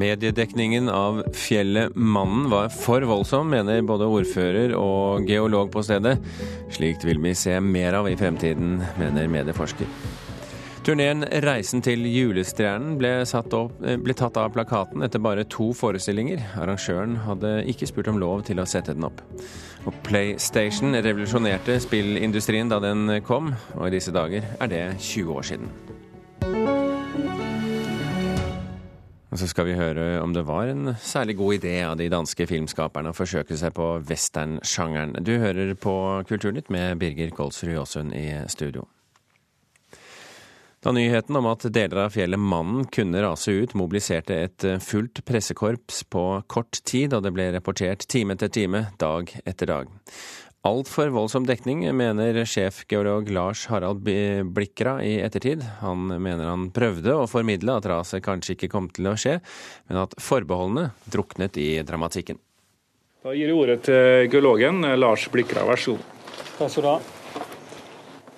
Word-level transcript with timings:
Mediedekningen 0.00 0.88
av 0.88 1.20
fjellet 1.36 1.92
Mannen 1.94 2.46
var 2.50 2.70
for 2.72 3.04
voldsom, 3.04 3.50
mener 3.52 3.82
både 3.84 4.08
ordfører 4.08 4.72
og 4.78 5.28
geolog 5.28 5.68
på 5.74 5.82
stedet. 5.84 6.14
Slikt 6.72 7.04
vil 7.04 7.20
vi 7.20 7.34
se 7.36 7.58
mer 7.60 7.98
av 7.98 8.08
i 8.08 8.16
fremtiden, 8.16 8.78
mener 9.00 9.28
medieforsker. 9.28 9.90
Turneen 10.80 11.26
'Reisen 11.44 11.82
til 11.84 12.06
julestjernen' 12.08 12.96
ble, 12.96 13.12
opp, 13.52 13.76
ble, 13.78 14.14
tatt 14.16 14.38
av 14.40 14.48
plakaten 14.54 15.04
etter 15.04 15.20
bare 15.20 15.44
to 15.44 15.74
forestillinger. 15.76 16.40
Arrangøren 16.56 17.18
hadde 17.26 17.52
ikke 17.68 17.86
spurt 17.90 18.08
om 18.08 18.18
lov 18.18 18.46
til 18.48 18.58
å 18.58 18.64
sette 18.66 18.96
den 18.96 19.04
opp. 19.04 19.20
Og 19.84 19.92
PlayStation 20.02 20.96
revolusjonerte 20.96 21.76
spillindustrien 21.84 22.72
da 22.72 22.80
den 22.80 23.20
kom, 23.20 23.52
og 23.76 23.88
i 23.90 23.96
disse 23.98 24.16
dager 24.16 24.48
er 24.56 24.72
det 24.72 24.84
20 24.96 25.36
år 25.36 25.52
siden. 25.52 25.68
Og 29.30 29.38
så 29.38 29.46
skal 29.46 29.68
vi 29.68 29.78
høre 29.78 30.18
om 30.18 30.32
det 30.34 30.42
var 30.48 30.66
en 30.72 30.94
særlig 30.98 31.36
god 31.38 31.60
idé 31.60 31.74
av 31.86 31.98
de 32.00 32.08
danske 32.10 32.46
filmskaperne 32.50 33.12
å 33.12 33.16
forsøke 33.16 33.54
seg 33.58 33.74
på 33.76 33.92
westernsjangeren. 34.08 35.20
Du 35.22 35.36
hører 35.38 35.76
på 35.78 35.94
Kulturnytt 36.26 36.70
med 36.74 36.98
Birger 36.98 37.30
Kolsrud 37.34 37.76
Jåsund 37.76 38.16
i 38.18 38.26
studio. 38.50 38.88
Da 40.80 40.94
nyheten 40.96 41.36
om 41.36 41.46
at 41.50 41.66
deler 41.68 42.06
av 42.06 42.14
fjellet 42.14 42.40
Mannen 42.40 42.86
kunne 42.88 43.20
rase 43.22 43.52
ut, 43.52 43.74
mobiliserte 43.76 44.38
et 44.48 44.64
fullt 44.82 45.20
pressekorps 45.28 46.02
på 46.08 46.24
kort 46.50 46.80
tid, 46.88 47.12
og 47.12 47.22
det 47.26 47.34
ble 47.36 47.50
rapportert 47.52 48.08
time 48.08 48.34
etter 48.34 48.48
time, 48.50 48.86
dag 48.98 49.30
etter 49.44 49.68
dag 49.68 49.92
altfor 50.66 51.08
voldsom 51.14 51.46
dekning, 51.48 51.82
mener 51.96 52.36
sjefgeolog 52.44 53.30
Lars 53.32 53.64
Harald 53.70 54.04
Blikra 54.04 54.98
i 55.04 55.16
ettertid. 55.24 55.64
Han 55.80 56.10
mener 56.10 56.50
han 56.50 56.68
prøvde 56.74 57.16
å 57.16 57.28
formidle 57.30 57.78
at 57.78 57.88
raset 57.88 58.24
kanskje 58.24 58.56
ikke 58.56 58.70
kom 58.72 58.90
til 58.92 59.10
å 59.10 59.16
skje, 59.18 59.38
men 59.88 60.02
at 60.02 60.16
forbeholdene 60.20 60.90
druknet 61.10 61.56
i 61.60 61.72
dramatikken. 61.86 62.40
Da 63.20 63.34
gir 63.36 63.50
jeg 63.50 63.56
ordet 63.56 63.82
til 63.84 64.30
geologen 64.32 64.84
Lars 64.96 65.26
Blikra, 65.32 65.64
vær 65.68 65.80
så 65.80 65.96
god. 65.96 66.18
Takk 66.56 66.72
skal 66.72 66.84
du 66.84 66.90
ha. 66.92 66.98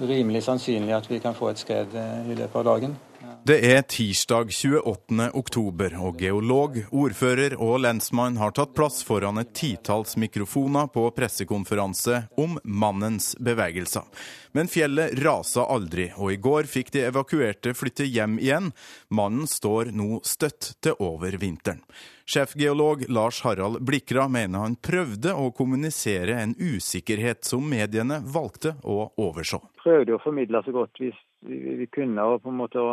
Rimelig 0.02 0.42
sannsynlig 0.42 0.94
at 0.96 1.06
vi 1.10 1.20
kan 1.22 1.36
få 1.38 1.52
et 1.52 1.60
skred 1.62 1.94
eh, 1.94 2.30
i 2.32 2.34
løpet 2.34 2.58
av 2.58 2.64
dagen. 2.66 2.96
Det 3.42 3.56
er 3.74 3.80
tirsdag 3.82 4.52
28. 4.54 5.24
oktober, 5.34 5.96
og 5.98 6.20
geolog, 6.22 6.76
ordfører 6.94 7.56
og 7.58 7.80
lensmann 7.82 8.36
har 8.38 8.52
tatt 8.54 8.70
plass 8.78 9.00
foran 9.02 9.42
et 9.42 9.50
titalls 9.58 10.14
mikrofoner 10.14 10.86
på 10.94 11.08
pressekonferanse 11.16 12.20
om 12.38 12.54
mannens 12.62 13.32
bevegelser. 13.42 14.06
Men 14.54 14.70
fjellet 14.70 15.18
rasa 15.26 15.66
aldri, 15.74 16.12
og 16.14 16.30
i 16.30 16.38
går 16.38 16.70
fikk 16.70 16.94
de 16.94 17.02
evakuerte 17.08 17.74
flytte 17.74 18.06
hjem 18.06 18.38
igjen. 18.38 18.70
Mannen 19.10 19.50
står 19.50 19.90
nå 19.90 20.22
støtt 20.22 20.76
til 20.78 20.94
over 21.02 21.34
vinteren. 21.42 21.82
Sjefgeolog 22.22 23.08
Lars 23.10 23.42
Harald 23.42 23.82
Blikra 23.82 24.30
mener 24.30 24.62
han 24.62 24.78
prøvde 24.78 25.34
å 25.34 25.50
kommunisere 25.50 26.38
en 26.38 26.54
usikkerhet 26.62 27.42
som 27.42 27.66
mediene 27.66 28.22
valgte 28.22 28.78
å 28.86 29.08
overse. 29.18 29.58
Prøvde 29.82 30.14
å 30.14 30.22
formidle 30.22 30.62
så 30.62 30.78
godt 30.78 31.02
vi, 31.02 31.10
vi 31.42 31.90
kunne. 31.90 32.22
og 32.22 32.44
på 32.46 32.54
en 32.54 32.62
måte 32.62 32.92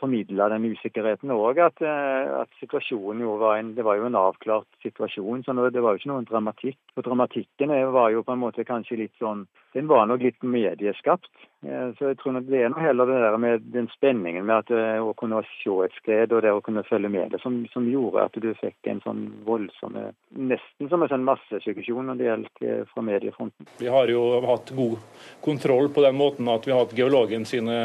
formidla 0.00 0.48
den 0.52 0.68
usikkerheten 0.70 1.32
òg. 1.34 1.60
At, 1.66 1.82
eh, 1.82 2.30
at, 2.42 2.50
situasjonen 2.60 3.22
jo 3.24 3.36
var 3.40 3.58
en 3.58 3.74
Det 3.74 3.84
var 3.84 3.96
jo 3.96 4.06
en 4.06 4.14
avklart 4.14 4.68
situasjon. 4.82 5.44
så 5.44 5.70
Det 5.70 5.82
var 5.82 5.92
jo 5.92 6.00
ikke 6.00 6.12
noen 6.12 6.28
dramatikk. 6.28 6.78
Og 6.96 7.04
dramatikken 7.04 7.68
var 7.92 8.10
jo 8.10 8.22
på 8.22 8.32
en 8.32 8.44
måte 8.44 8.64
kanskje 8.64 8.98
litt 8.98 9.16
sånn 9.18 9.46
Den 9.74 9.88
var 9.88 10.06
nok 10.06 10.20
litt 10.20 10.42
medieskapt. 10.42 11.30
Eh, 11.66 11.88
så 11.98 12.10
jeg 12.10 12.18
tror 12.20 12.36
nok 12.36 12.46
det 12.46 12.60
er 12.62 12.70
noe 12.70 12.84
heller 12.84 13.08
det 13.10 13.18
der 13.24 13.36
med 13.42 13.64
den 13.74 13.88
spenningen 13.90 14.46
med 14.46 14.62
at 14.62 14.72
eh, 14.74 15.02
å 15.02 15.14
kunne 15.18 15.42
se 15.58 15.74
et 15.86 15.96
sted 15.98 16.34
og 16.36 16.44
det 16.44 16.52
å 16.54 16.62
kunne 16.64 16.84
følge 16.86 17.10
med 17.10 17.34
det, 17.34 17.40
som, 17.42 17.58
som 17.72 17.88
gjorde 17.90 18.26
at 18.28 18.38
du 18.42 18.50
fikk 18.60 18.90
en 18.92 19.02
sånn 19.04 19.24
voldsom 19.46 19.96
Nesten 20.36 20.90
som 20.90 21.02
en 21.02 21.10
sånn 21.10 21.24
massesuggesjon 21.26 22.10
når 22.10 22.18
det 22.18 22.26
gjelder 22.26 22.82
fra 22.90 23.02
mediefronten. 23.06 23.68
Vi 23.80 23.88
har 23.90 24.10
jo 24.12 24.22
hatt 24.46 24.70
god 24.76 25.00
kontroll 25.44 25.88
på 25.94 26.04
den 26.04 26.18
måten 26.18 26.50
at 26.52 26.66
vi 26.66 26.74
har 26.74 26.84
hatt 26.84 26.94
geologen 26.96 27.46
sine 27.48 27.78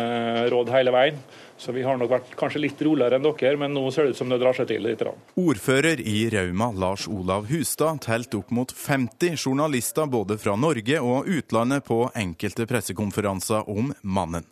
råd 0.52 0.74
hele 0.76 0.94
veien. 0.94 1.22
Så 1.62 1.72
vi 1.72 1.84
har 1.86 1.94
nok 1.94 2.10
vært 2.10 2.32
kanskje 2.34 2.64
litt 2.64 2.80
roligere 2.82 3.20
enn 3.20 3.26
dere, 3.28 3.54
men 3.62 3.76
nå 3.76 3.84
ser 3.94 4.08
det 4.08 4.16
ut 4.16 4.18
som 4.18 4.32
det 4.34 4.40
drar 4.42 4.56
seg 4.58 4.66
til 4.72 4.82
litt. 4.82 5.04
Ordfører 5.38 6.02
i 6.02 6.24
Rauma, 6.34 6.72
Lars 6.74 7.06
Olav 7.06 7.46
Hustad, 7.52 8.02
telte 8.02 8.40
opp 8.40 8.50
mot 8.50 8.74
50 8.74 9.38
journalister 9.38 10.10
både 10.10 10.40
fra 10.42 10.56
Norge 10.58 10.98
og 11.06 11.30
utlandet 11.30 11.86
på 11.86 12.00
enkelte 12.18 12.66
pressekonferanser 12.66 13.70
om 13.72 13.94
mannen. 14.04 14.48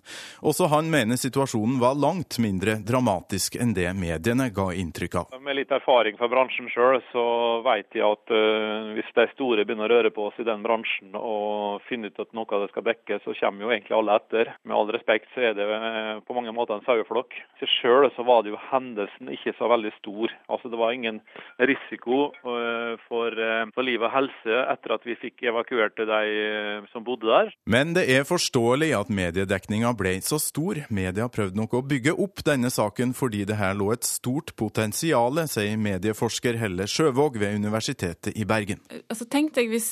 Også 0.46 0.70
han 0.72 0.92
mener 0.94 1.20
situasjonen 1.20 1.80
var 1.82 1.98
langt 2.00 2.40
mindre 2.40 2.78
dramatisk 2.86 3.58
enn 3.60 3.74
det 3.78 3.90
mediene 3.98 4.50
ga 4.56 4.70
inntrykk 4.76 5.20
av. 5.24 5.36
Med 5.44 5.60
litt 5.60 5.74
erfaring 5.76 6.20
fra 6.20 6.30
bransjen 6.32 6.70
sjøl, 6.72 7.02
så 7.12 7.26
vet 7.66 7.98
jeg 7.98 8.06
at 8.06 8.36
uh, 8.36 8.94
hvis 8.96 9.12
de 9.18 9.28
store 9.34 9.66
begynner 9.66 9.90
å 9.90 9.98
røre 9.98 10.14
på 10.14 10.30
oss 10.30 10.38
i 10.42 10.48
den 10.48 10.64
bransjen 10.66 11.18
og 11.18 11.82
finne 11.90 12.14
ut 12.14 12.22
at 12.22 12.32
noe 12.38 12.50
av 12.54 12.66
det 12.66 12.72
skal 12.74 12.88
dekkes, 12.92 13.26
så 13.26 13.36
kommer 13.42 13.66
jo 13.66 13.74
egentlig 13.74 13.98
alle 13.98 14.18
etter. 14.22 14.54
Med 14.64 14.78
all 14.78 14.94
respekt 14.94 15.32
så 15.34 15.50
er 15.50 15.58
det 15.58 15.66
uh, 15.66 16.22
på 16.26 16.38
mange 16.38 16.54
måter 16.56 16.78
en 16.78 16.86
sau 16.86 17.00
saueflokk. 17.00 17.36
Sjøl 17.80 18.10
så 18.16 18.24
var 18.28 18.44
det 18.44 18.54
jo 18.54 18.60
hendelsen 18.70 19.32
ikke 19.34 19.54
så 19.58 19.70
veldig 19.72 19.92
stor. 19.98 20.34
Altså 20.50 20.70
Det 20.70 20.80
var 20.80 20.92
ingen 20.92 21.22
risiko 21.60 22.32
eh, 22.34 22.96
for, 23.08 23.32
eh, 23.34 23.66
for 23.74 23.84
liv 23.84 24.02
og 24.04 24.12
helse 24.14 24.60
etter 24.74 24.96
at 24.96 25.06
vi 25.08 25.18
fikk 25.20 25.44
evakuert 25.50 25.98
de 26.00 26.22
eh, 26.28 26.88
som 26.94 27.04
bodde 27.04 27.28
der. 27.30 27.54
Men 27.66 27.94
det 27.94 28.08
er 28.10 28.28
forståelig 28.28 28.92
at 28.98 29.09
mediedekninga 29.10 29.94
ble 29.98 30.16
så 30.26 30.40
stor. 30.42 30.84
Media 30.94 31.28
prøvde 31.32 31.60
nok 31.60 31.76
å 31.80 31.84
bygge 31.86 32.16
opp 32.16 32.44
denne 32.48 32.72
saken 32.74 33.16
fordi 33.18 33.46
det 33.50 33.60
her 33.60 33.76
lå 33.78 33.92
et 33.96 34.08
stort 34.08 34.56
potensial, 34.60 35.42
sier 35.50 35.80
medieforsker 35.80 36.60
Helle 36.62 36.88
Sjøvåg 36.90 37.40
ved 37.42 37.60
Universitetet 37.60 38.38
i 38.38 38.48
Bergen. 38.50 38.82
Altså 39.10 39.28
Tenk 39.30 39.54
deg 39.58 39.70
hvis 39.74 39.92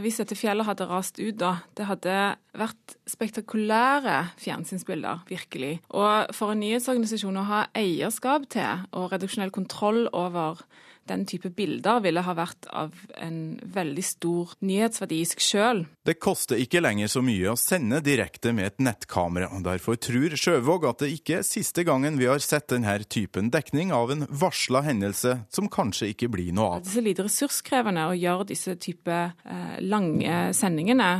hvis 0.00 0.20
dette 0.22 0.36
fjellet 0.38 0.64
hadde 0.64 0.86
rast 0.88 1.18
ut 1.20 1.36
da. 1.36 1.56
Det 1.76 1.84
hadde 1.84 2.14
vært 2.56 2.94
spektakulære 3.10 4.18
fjernsynsbilder, 4.40 5.26
virkelig. 5.28 5.74
Og 5.92 6.32
for 6.36 6.54
en 6.54 6.62
nyhetsorganisasjon 6.62 7.40
å 7.42 7.48
ha 7.50 7.60
eierskap 7.76 8.48
til 8.52 8.86
og 8.96 9.10
redaksjonell 9.12 9.52
kontroll 9.54 10.06
over 10.16 10.62
den 11.10 11.24
type 11.26 11.50
bilder 11.54 12.00
ville 12.04 12.22
ha 12.24 12.34
vært 12.36 12.68
av 12.70 12.94
en 13.20 13.58
veldig 13.74 14.04
stor 14.06 14.54
nyhetsverdi 14.62 15.20
i 15.22 15.28
seg 15.28 15.44
sjøl. 15.44 15.84
Det 16.06 16.18
koster 16.22 16.60
ikke 16.62 16.82
lenger 16.82 17.10
så 17.10 17.22
mye 17.24 17.52
å 17.52 17.58
sende 17.58 18.02
direkte 18.04 18.52
med 18.54 18.70
et 18.72 18.82
nettkamera, 18.82 19.50
og 19.54 19.66
derfor 19.66 19.98
tror 20.00 20.36
Sjøvåg 20.42 20.86
at 20.88 21.02
det 21.04 21.12
ikke 21.16 21.40
er 21.40 21.46
siste 21.46 21.84
gangen 21.86 22.18
vi 22.20 22.28
har 22.30 22.42
sett 22.42 22.70
denne 22.72 22.94
typen 23.04 23.50
dekning 23.52 23.92
av 23.94 24.12
en 24.14 24.26
varsla 24.28 24.82
hendelse 24.86 25.36
som 25.52 25.70
kanskje 25.72 26.12
ikke 26.12 26.30
blir 26.32 26.52
noe 26.56 26.78
av. 26.78 26.84
Det 26.84 26.92
er 26.92 26.98
så 26.98 27.06
lite 27.06 27.26
ressurskrevende 27.26 28.08
å 28.10 28.16
gjøre 28.18 28.48
disse 28.52 28.76
type 28.82 29.18
eh, 29.32 29.74
lange 29.82 30.38
sendingene 30.56 31.12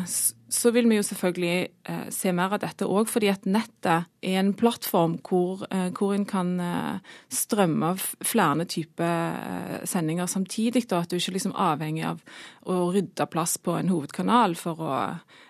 så 0.53 0.71
vil 0.75 0.89
vi 0.91 0.99
jo 0.99 1.05
selvfølgelig 1.07 1.69
eh, 1.89 2.09
se 2.13 2.33
mer 2.37 2.53
av 2.53 2.61
dette 2.63 2.85
òg, 2.85 3.09
fordi 3.09 3.31
at 3.33 3.47
nettet 3.49 4.09
er 4.21 4.39
en 4.41 4.53
plattform 4.59 5.17
hvor, 5.25 5.65
eh, 5.73 5.89
hvor 5.97 6.13
en 6.13 6.27
kan 6.29 6.51
eh, 6.61 7.13
strømme 7.33 7.95
flere 7.99 8.67
typer 8.69 9.39
eh, 9.39 9.79
sendinger 9.89 10.29
samtidig. 10.29 10.85
Da, 10.91 11.01
at 11.03 11.13
du 11.13 11.17
ikke 11.17 11.33
er 11.33 11.39
liksom 11.39 11.57
avhengig 11.57 12.05
av 12.11 12.21
å 12.69 12.91
rydde 12.93 13.29
plass 13.33 13.57
på 13.63 13.79
en 13.79 13.93
hovedkanal 13.93 14.57
for 14.61 14.83
å, 14.85 14.99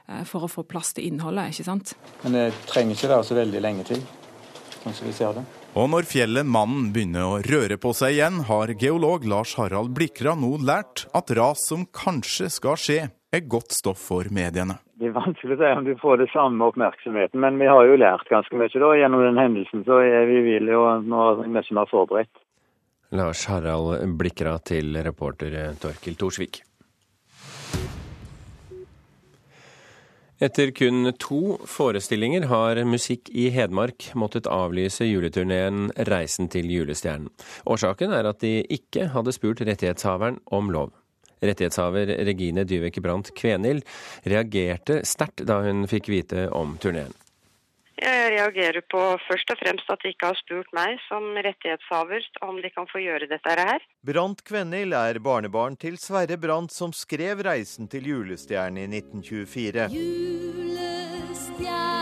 eh, 0.07 0.23
for 0.29 0.47
å 0.47 0.53
få 0.53 0.65
plass 0.69 0.95
til 0.95 1.11
innholdet. 1.11 1.51
ikke 1.51 1.67
sant? 1.67 1.97
Men 2.23 2.39
det 2.39 2.47
trenger 2.71 2.95
ikke 2.95 3.11
være 3.17 3.27
så 3.27 3.39
veldig 3.41 3.65
lenge 3.65 3.89
til, 3.91 4.05
sånn 4.85 4.95
som 4.95 5.11
vi 5.11 5.17
ser 5.17 5.35
det. 5.41 5.45
Og 5.73 5.89
når 5.89 6.05
fjellet 6.05 6.45
Mannen 6.45 6.91
begynner 6.93 7.25
å 7.27 7.43
røre 7.43 7.79
på 7.81 7.95
seg 7.97 8.19
igjen, 8.19 8.43
har 8.45 8.75
geolog 8.77 9.25
Lars 9.25 9.57
Harald 9.57 9.95
Blikra 9.97 10.37
nå 10.37 10.59
lært 10.61 11.07
at 11.17 11.33
ras 11.33 11.65
som 11.71 11.87
kanskje 11.89 12.51
skal 12.53 12.77
skje, 12.79 13.01
er 13.39 13.49
godt 13.49 13.73
stoff 13.73 14.01
for 14.11 14.29
mediene. 14.35 14.79
Det 15.01 15.09
er 15.09 15.17
vanskelig 15.17 15.57
å 15.57 15.61
si 15.61 15.71
om 15.75 15.87
du 15.87 15.93
får 15.99 16.21
det 16.23 16.31
samme 16.35 16.69
oppmerksomheten, 16.71 17.41
men 17.43 17.59
vi 17.59 17.71
har 17.71 17.87
jo 17.89 17.99
lært 17.99 18.29
ganske 18.31 18.59
mye 18.59 18.73
da. 18.73 18.91
Gjennom 19.01 19.25
den 19.25 19.41
hendelsen 19.41 19.87
så 19.89 20.03
er 20.05 20.29
vi 20.31 20.43
villige 20.47 20.79
og 20.79 21.09
nå 21.09 21.25
mye 21.47 21.79
mer 21.79 21.89
forberedt. 21.91 22.45
Lars 23.13 23.45
Harald 23.51 24.15
Blikra 24.17 24.57
til 24.65 24.97
reporter 25.05 25.75
Torkil 25.81 26.17
Torsvik. 26.21 26.63
Etter 30.43 30.73
kun 30.75 31.13
to 31.23 31.59
forestillinger 31.71 32.49
har 32.51 32.81
Musikk 32.89 33.29
i 33.31 33.45
Hedmark 33.55 34.09
måttet 34.19 34.49
avlyse 34.51 35.07
juleturneen 35.07 35.93
Reisen 36.09 36.51
til 36.51 36.67
julestjernen. 36.73 37.29
Årsaken 37.71 38.11
er 38.17 38.27
at 38.27 38.41
de 38.43 38.57
ikke 38.75 39.07
hadde 39.15 39.37
spurt 39.37 39.63
rettighetshaveren 39.63 40.41
om 40.51 40.73
lov. 40.75 40.91
Rettighetshaver 41.43 42.15
Regine 42.27 42.67
Dyveke 42.69 43.03
Brandt 43.05 43.33
Kvenhild 43.39 43.87
reagerte 44.25 45.03
sterkt 45.07 45.45
da 45.49 45.63
hun 45.67 45.87
fikk 45.91 46.13
vite 46.13 46.49
om 46.55 46.79
turneen. 46.83 47.13
Jeg 48.03 48.33
reagerer 48.33 48.83
på 48.91 49.01
først 49.29 49.51
og 49.53 49.59
fremst 49.61 49.91
at 49.93 50.01
de 50.03 50.11
ikke 50.11 50.31
har 50.33 50.39
spurt 50.41 50.71
meg 50.75 50.97
som 51.07 51.23
rettighetshaver 51.47 52.25
om 52.43 52.59
de 52.65 52.71
kan 52.75 52.89
få 52.91 52.99
gjøre 53.05 53.29
dette 53.31 53.55
her. 53.59 53.85
Brandt 54.03 54.43
Kvenhild 54.49 54.97
er 54.97 55.21
barnebarn 55.23 55.77
til 55.79 55.99
Sverre 56.03 56.39
Brandt 56.41 56.75
som 56.75 56.93
skrev 56.93 57.45
'Reisen 57.47 57.87
til 57.93 58.11
julestjernen' 58.11 58.83
i 58.83 58.87
1924. 58.91 59.87
Julestjerne, 59.95 62.02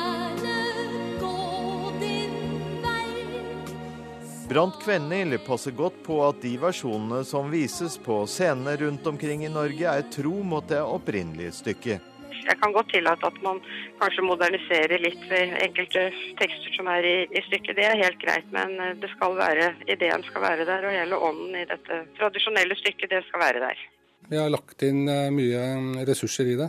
Brant 4.50 4.74
Kvenhild 4.82 5.46
passer 5.46 5.70
godt 5.70 6.00
på 6.02 6.16
at 6.26 6.40
de 6.42 6.56
versjonene 6.58 7.20
som 7.22 7.52
vises 7.52 7.94
på 8.02 8.16
scenene 8.26 8.72
rundt 8.80 9.04
omkring 9.06 9.44
i 9.46 9.50
Norge, 9.52 9.86
er 9.86 10.08
tro 10.10 10.40
mot 10.42 10.66
det 10.66 10.80
opprinnelige 10.82 11.52
stykket. 11.54 12.08
Jeg 12.40 12.58
kan 12.58 12.74
godt 12.74 12.90
tillate 12.90 13.28
at 13.28 13.38
man 13.44 13.60
kanskje 14.00 14.24
moderniserer 14.26 15.04
litt 15.04 15.22
ved 15.30 15.54
enkelte 15.68 16.02
tekster 16.42 16.74
som 16.74 16.90
er 16.90 17.06
i, 17.06 17.14
i 17.30 17.44
stykket. 17.46 17.78
Det 17.78 17.86
er 17.86 18.02
helt 18.02 18.18
greit, 18.24 18.50
men 18.50 18.74
eh, 18.82 18.96
det 18.98 19.12
skal 19.14 19.38
være, 19.38 19.70
ideen 19.86 20.26
skal 20.26 20.42
være 20.48 20.66
der, 20.66 20.82
og 20.82 20.98
hele 20.98 21.22
ånden 21.30 21.54
i 21.54 21.66
dette 21.70 22.02
tradisjonelle 22.18 22.82
stykket, 22.82 23.14
det 23.14 23.22
skal 23.28 23.46
være 23.46 23.62
der. 23.68 23.86
Vi 24.30 24.38
har 24.38 24.50
lagt 24.52 24.82
inn 24.86 25.08
eh, 25.10 25.26
mye 25.34 26.04
ressurser 26.06 26.52
i 26.52 26.56
det. 26.58 26.68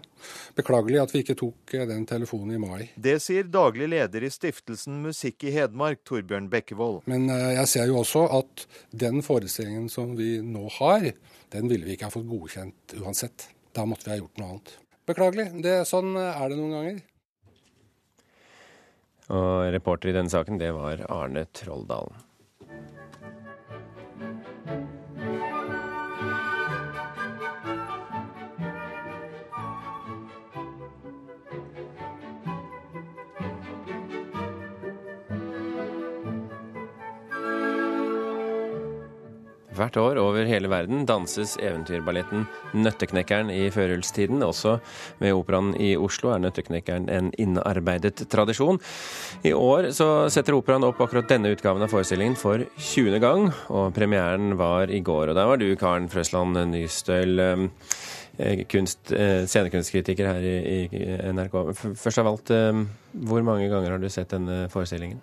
Beklagelig 0.57 0.97
at 0.97 1.11
vi 1.13 1.21
ikke 1.21 1.35
tok 1.37 1.75
eh, 1.77 1.85
den 1.89 2.07
telefonen 2.09 2.55
i 2.57 2.61
mai. 2.61 2.87
Det 2.97 3.19
sier 3.21 3.45
daglig 3.53 3.91
leder 3.91 4.25
i 4.25 4.31
stiftelsen 4.33 4.97
Musikk 5.03 5.45
i 5.45 5.53
Hedmark, 5.53 6.01
Torbjørn 6.09 6.49
Bekkevold. 6.49 7.03
Men 7.11 7.29
jeg 7.29 7.67
ser 7.69 7.91
jo 7.91 7.99
også 8.01 8.25
at 8.39 8.65
den 8.89 9.21
forestillingen 9.25 9.91
som 9.93 10.15
vi 10.17 10.39
nå 10.41 10.65
har, 10.79 11.11
den 11.53 11.69
ville 11.69 11.85
vi 11.85 11.93
ikke 11.93 12.09
ha 12.09 12.15
fått 12.15 12.29
godkjent 12.31 12.97
uansett. 12.97 13.51
Da 13.77 13.85
måtte 13.85 14.09
vi 14.09 14.15
ha 14.15 14.19
gjort 14.23 14.41
noe 14.41 14.55
annet. 14.55 14.73
Beklagelig. 15.11 15.47
Det, 15.61 15.77
sånn 15.89 16.15
er 16.17 16.43
det 16.49 16.57
noen 16.57 16.75
ganger. 16.79 16.99
Og 19.31 19.69
reporter 19.77 20.09
i 20.09 20.17
denne 20.17 20.33
saken, 20.33 20.57
det 20.59 20.73
var 20.75 21.05
Arne 21.13 21.45
Trolldalen. 21.55 22.25
Hvert 39.81 39.97
år 39.97 40.19
over 40.21 40.45
hele 40.45 40.69
verden 40.69 41.07
danses 41.09 41.55
eventyrballetten 41.57 42.43
Nøtteknekkeren 42.77 43.49
i 43.49 43.63
førjulstiden. 43.73 44.43
Også 44.45 44.75
ved 45.17 45.33
Operaen 45.33 45.71
i 45.81 45.95
Oslo 45.97 46.29
er 46.35 46.43
Nøtteknekkeren 46.43 47.07
en 47.09 47.31
innarbeidet 47.41 48.27
tradisjon. 48.29 48.77
I 49.41 49.55
år 49.57 49.89
så 49.97 50.29
setter 50.29 50.59
Operaen 50.59 50.85
opp 50.85 51.01
akkurat 51.01 51.31
denne 51.31 51.49
utgaven 51.55 51.81
av 51.81 51.89
forestillingen 51.89 52.37
for 52.37 52.61
20. 52.77 53.17
gang, 53.23 53.49
og 53.73 53.89
premieren 53.97 54.53
var 54.59 54.93
i 54.93 55.01
går. 55.01 55.31
Og 55.31 55.39
der 55.39 55.49
var 55.49 55.57
du, 55.57 55.71
Karen 55.79 56.11
Frøsland 56.13 56.61
Nystøl, 56.75 57.41
eh, 57.41 58.63
kunst, 58.69 59.11
eh, 59.11 59.47
scenekunstkritiker 59.49 60.29
her 60.29 60.45
i 60.45 60.79
NRK. 61.33 61.73
Først 61.97 62.21
av 62.21 62.27
alt, 62.35 62.51
eh, 62.51 62.85
hvor 63.17 63.41
mange 63.41 63.69
ganger 63.71 63.97
har 63.97 63.97
du 63.97 64.09
sett 64.09 64.29
denne 64.29 64.67
forestillingen? 64.69 65.21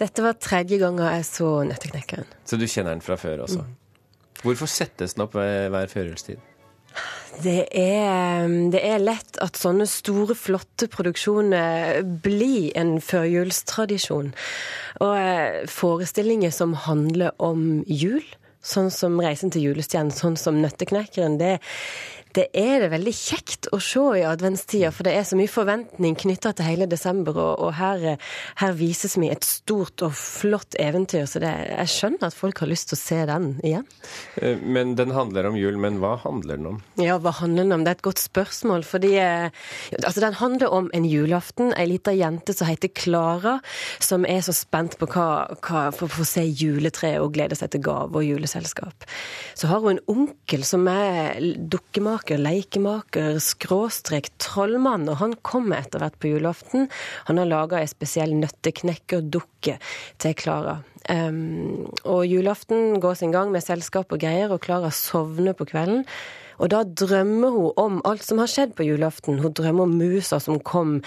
Dette 0.00 0.24
var 0.24 0.38
tredje 0.42 0.80
gangen 0.82 1.06
jeg 1.06 1.26
så 1.28 1.50
Nøtteknekkeren. 1.68 2.26
Så 2.44 2.58
du 2.58 2.66
kjenner 2.66 2.96
den 2.96 3.04
fra 3.04 3.18
før 3.20 3.44
også? 3.46 3.62
Mm. 3.62 3.76
Hvorfor 4.44 4.68
settes 4.68 5.14
den 5.14 5.24
opp 5.24 5.36
hver, 5.38 5.70
hver 5.72 5.88
førjulstid? 5.92 6.42
Det 7.42 7.64
er, 7.74 8.46
det 8.70 8.80
er, 8.86 9.00
lett 9.02 9.38
at 9.42 9.58
sånne 9.58 9.86
store, 9.90 10.36
flotte 10.38 10.86
produksjoner 10.90 12.04
blir 12.22 12.70
en 12.78 13.00
førjulstradisjon. 13.02 14.30
Og 15.02 15.14
eh, 15.18 15.64
forestillinger 15.70 16.54
som 16.54 16.76
handler 16.86 17.34
om 17.42 17.82
jul, 17.90 18.22
sånn 18.64 18.92
som 18.94 19.18
'Reisen 19.20 19.50
til 19.50 19.66
julestjernen', 19.66 20.14
sånn 20.14 20.38
som 20.38 20.62
'Nøtteknekkeren', 20.62 21.40
det, 21.42 21.58
det 22.34 22.48
er 22.58 22.82
det 22.82 22.90
veldig 22.92 23.12
kjekt 23.14 23.68
å 23.74 23.78
se 23.82 24.02
i 24.18 24.24
adventstida, 24.26 24.90
for 24.94 25.06
det 25.06 25.14
er 25.14 25.26
så 25.26 25.38
mye 25.38 25.50
forventning 25.50 26.16
knytta 26.18 26.54
til 26.56 26.66
hele 26.66 26.88
desember, 26.90 27.36
og, 27.38 27.62
og 27.62 27.74
her, 27.78 28.16
her, 28.60 28.74
vises 28.74 29.14
vi 29.20 29.30
et 29.30 29.46
stort 29.46 30.02
og 30.02 30.16
flott 30.18 30.74
eventyr, 30.82 31.28
så 31.30 31.42
det, 31.42 31.52
jeg 31.70 31.92
skjønner 31.92 32.28
at 32.28 32.36
folk 32.36 32.62
har 32.62 32.70
lyst 32.70 32.90
til 32.90 32.98
å 32.98 33.02
se 33.02 33.20
den 33.30 33.48
igjen. 33.62 33.86
Eh, 34.42 34.58
men 34.58 34.96
den 34.98 35.14
handler 35.14 35.48
om 35.50 35.58
jul, 35.58 35.78
men 35.80 36.00
hva 36.02 36.16
handler 36.24 36.58
den 36.58 36.70
om? 36.72 36.80
Ja, 37.00 37.20
hva 37.22 37.34
handler 37.38 37.68
den 37.68 37.76
om? 37.76 37.86
Det 37.86 37.94
er 37.94 37.98
et 38.00 38.06
godt 38.08 38.24
spørsmål, 38.24 38.86
fordi 38.88 39.14
eh, 39.22 39.62
altså, 40.00 40.24
den 40.24 40.38
handler 40.40 40.74
om 40.74 40.90
en 40.96 41.06
julaften. 41.08 41.70
Ei 41.78 41.86
lita 41.90 42.14
jente 42.16 42.56
som 42.56 42.70
heter 42.70 42.90
Klara, 42.94 43.58
som 44.02 44.26
er 44.26 44.42
så 44.44 44.56
spent 44.56 44.98
på 44.98 45.08
hva, 45.14 45.28
hva 45.62 45.86
for 45.94 46.08
å 46.08 46.16
få 46.18 46.28
se 46.28 46.44
juletreet 46.48 47.22
og 47.22 47.34
gleder 47.36 47.58
seg 47.58 47.74
til 47.74 47.84
gave 47.86 48.18
og 48.18 48.26
juleselskap. 48.26 49.06
Så 49.54 49.70
har 49.70 49.84
hun 49.84 49.94
en 49.94 50.04
onkel 50.10 50.66
som 50.66 50.88
er 50.90 51.38
dukkemaker 51.70 52.23
lekemaker, 52.24 52.40
leikemaker, 52.40 53.38
skråstrek 53.38 54.30
trollmann, 54.38 55.08
og 55.08 55.18
han 55.20 55.34
kommer 55.42 55.80
etter 55.82 56.00
hvert 56.00 56.18
på 56.18 56.32
julaften. 56.32 56.88
Han 57.28 57.38
har 57.38 57.46
laga 57.46 57.80
ei 57.80 57.88
spesiell 57.88 58.34
nøtteknekkerdukke 58.34 59.78
til 60.18 60.34
Klara. 60.34 60.82
Um, 61.08 61.90
og 62.04 62.24
julaften 62.26 62.98
går 63.00 63.14
sin 63.14 63.32
gang 63.32 63.52
med 63.52 63.62
selskap 63.62 64.12
og 64.12 64.20
greier, 64.20 64.50
og 64.52 64.62
Klara 64.64 64.90
sovner 64.90 65.52
på 65.52 65.66
kvelden. 65.68 66.04
Og 66.62 66.70
da 66.70 66.84
drømmer 66.86 67.50
hun 67.50 67.72
om 67.76 67.96
alt 68.06 68.22
som 68.22 68.38
har 68.38 68.46
skjedd 68.46 68.76
på 68.78 68.86
julaften. 68.86 69.40
Hun 69.42 69.52
drømmer 69.52 69.88
om 69.88 69.96
musa 69.98 70.38
som 70.40 70.60
kom 70.62 71.00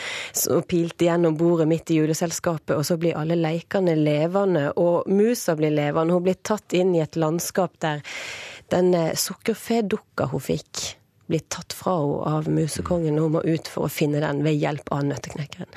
og 0.52 0.66
pilte 0.68 1.08
gjennom 1.08 1.38
bordet 1.40 1.70
midt 1.72 1.94
i 1.94 2.02
juleselskapet, 2.02 2.76
og 2.76 2.84
så 2.86 3.00
blir 3.00 3.16
alle 3.18 3.40
leikene 3.40 3.96
levende, 3.96 4.74
og 4.76 5.08
musa 5.08 5.56
blir 5.56 5.72
levende. 5.72 6.14
Hun 6.14 6.28
blir 6.28 6.38
tatt 6.44 6.76
inn 6.76 6.94
i 6.98 7.02
et 7.02 7.16
landskap 7.16 7.80
der 7.80 8.04
den 8.74 8.94
eh, 8.94 9.16
sukkerfedukka 9.16 10.28
hun 10.34 10.44
fikk, 10.44 10.97
blitt 11.28 11.50
tatt 11.54 11.76
fra 11.76 11.98
henne 12.02 12.36
av 12.38 12.52
musekongen, 12.52 13.18
og 13.18 13.28
hun 13.28 13.36
må 13.38 13.46
ut 13.48 13.72
for 13.72 13.88
å 13.88 13.92
finne 13.92 14.24
den 14.24 14.44
ved 14.46 14.60
hjelp 14.60 14.92
av 14.94 15.06
nøtteknekkeren. 15.08 15.72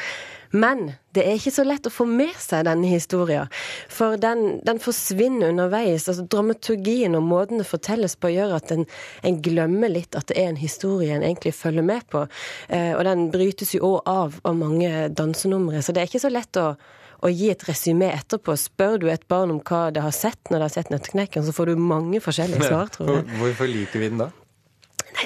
Men 0.50 0.88
det 1.14 1.23
er 1.23 1.37
ikke 1.38 1.52
så 1.55 1.62
lett 1.62 1.87
å 1.87 1.93
få 1.94 2.05
med 2.11 2.35
seg 2.43 2.64
denne 2.67 2.88
historien, 2.91 3.50
for 3.91 4.19
den, 4.19 4.58
den 4.67 4.81
forsvinner 4.82 5.52
underveis. 5.52 6.08
altså 6.11 6.25
Dramaturgien 6.26 7.14
og 7.14 7.23
måten 7.23 7.62
det 7.62 7.69
fortelles 7.70 8.17
på, 8.19 8.32
gjør 8.35 8.56
at 8.58 8.73
en, 8.75 8.87
en, 9.23 9.38
glemmer 9.43 9.93
litt 9.93 10.19
at 10.19 10.26
det 10.31 10.41
er 10.43 10.50
en 10.50 10.58
historie 10.58 11.14
en 11.14 11.26
egentlig 11.26 11.55
følger 11.55 11.87
med 11.87 12.06
på. 12.11 12.25
Eh, 12.69 12.97
og 12.97 13.05
den 13.06 13.29
brytes 13.31 13.76
jo 13.76 13.93
òg 13.93 14.00
av 14.11 14.41
av 14.43 14.56
mange 14.58 15.08
dansenumre, 15.14 15.82
så 15.82 15.94
det 15.94 16.02
er 16.02 16.11
ikke 16.11 16.26
så 16.26 16.35
lett 16.35 16.58
å 16.58 16.73
å 17.20 17.29
gi 17.29 17.50
et 17.52 17.64
resymé 17.69 18.11
etterpå. 18.14 18.55
Spør 18.56 18.94
du 19.00 19.08
et 19.12 19.26
barn 19.29 19.52
om 19.52 19.61
hva 19.61 19.88
det 19.94 20.00
har 20.05 20.14
sett 20.14 20.41
når 20.49 20.56
det 20.56 20.67
har 20.67 20.73
sett 20.73 20.93
Nøtteknekkeren, 20.93 21.44
så 21.47 21.52
får 21.52 21.69
du 21.69 21.82
mange 21.91 22.20
forskjellige 22.25 22.70
svar, 22.70 22.88
tror 22.94 23.11
jeg. 23.12 23.26
Hvorfor 23.43 23.69
liker 23.69 24.00
vi 24.02 24.08
den 24.08 24.23
da? 24.23 24.31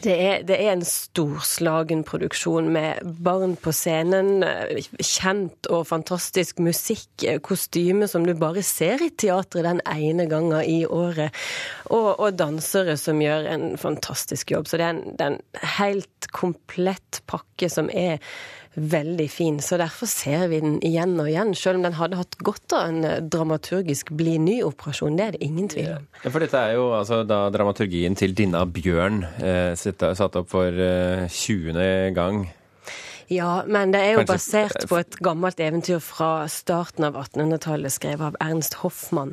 Det 0.05 0.15
er, 0.21 0.43
det 0.45 0.57
er, 0.61 0.75
en 0.75 0.85
storslagen 0.85 2.03
produksjon 2.05 2.67
med 2.75 3.01
barn 3.25 3.55
på 3.57 3.73
scenen, 3.73 4.45
kjent 5.01 5.69
og 5.73 5.87
fantastisk 5.89 6.61
musikk, 6.61 7.25
kostyme 7.47 8.09
som 8.11 8.27
du 8.27 8.35
bare 8.37 8.65
ser 8.67 9.01
i 9.05 9.09
teatret 9.09 9.65
den 9.65 9.81
ene 9.89 10.27
gangen 10.29 10.61
i 10.61 10.83
året, 10.85 11.33
og, 11.89 12.11
og 12.19 12.37
dansere 12.37 12.99
som 13.01 13.23
gjør 13.25 13.49
en 13.55 13.65
fantastisk 13.81 14.53
jobb. 14.53 14.69
Så 14.69 14.81
det 14.81 14.89
er 14.91 14.97
en, 14.99 15.03
det 15.17 15.25
er 15.25 15.39
en 15.39 15.73
helt 15.79 16.29
komplett 16.37 17.23
pakke 17.31 17.73
som 17.73 17.89
er 17.89 18.21
veldig 18.75 19.27
fin. 19.31 19.61
Så 19.63 19.79
derfor 19.81 20.11
ser 20.11 20.49
vi 20.51 20.61
den 20.63 20.79
igjen 20.85 21.15
og 21.21 21.29
igjen, 21.31 21.55
selv 21.59 21.81
om 21.81 21.87
den 21.87 21.97
hadde 21.99 22.19
hatt 22.19 22.37
godt 22.45 22.75
av 22.77 22.91
en 22.91 23.07
eh, 23.07 23.21
dramaturgisk 23.23 24.13
bli 24.19 24.37
ny-operasjon. 24.43 25.19
Det 25.19 25.27
er 25.27 25.37
det 25.37 25.45
ingen 25.47 25.71
tvil 25.71 25.93
om. 25.99 26.11
Ja, 26.25 26.33
for 26.35 26.45
dette 26.45 26.61
er 26.61 26.77
jo 26.79 26.91
altså 26.97 27.23
da 27.29 27.45
dramaturgien 27.55 28.19
til 28.19 28.35
Dinna 28.37 28.65
Bjørn 28.67 29.25
eh, 29.39 29.73
satt 29.79 30.39
opp 30.41 30.51
for 30.53 30.85
eh, 30.89 31.27
20. 31.31 32.15
gang. 32.17 32.45
Ja, 33.33 33.63
men 33.67 33.93
det 33.95 34.03
er 34.05 34.19
jo 34.19 34.25
basert 34.29 34.85
på 34.89 34.99
et 35.01 35.17
gammelt 35.25 35.61
eventyr 35.63 36.01
fra 36.05 36.45
starten 36.53 37.07
av 37.09 37.17
1800-tallet, 37.17 37.95
skrevet 37.95 38.27
av 38.33 38.37
Ernst 38.45 38.83
Hoffmann. 38.83 39.33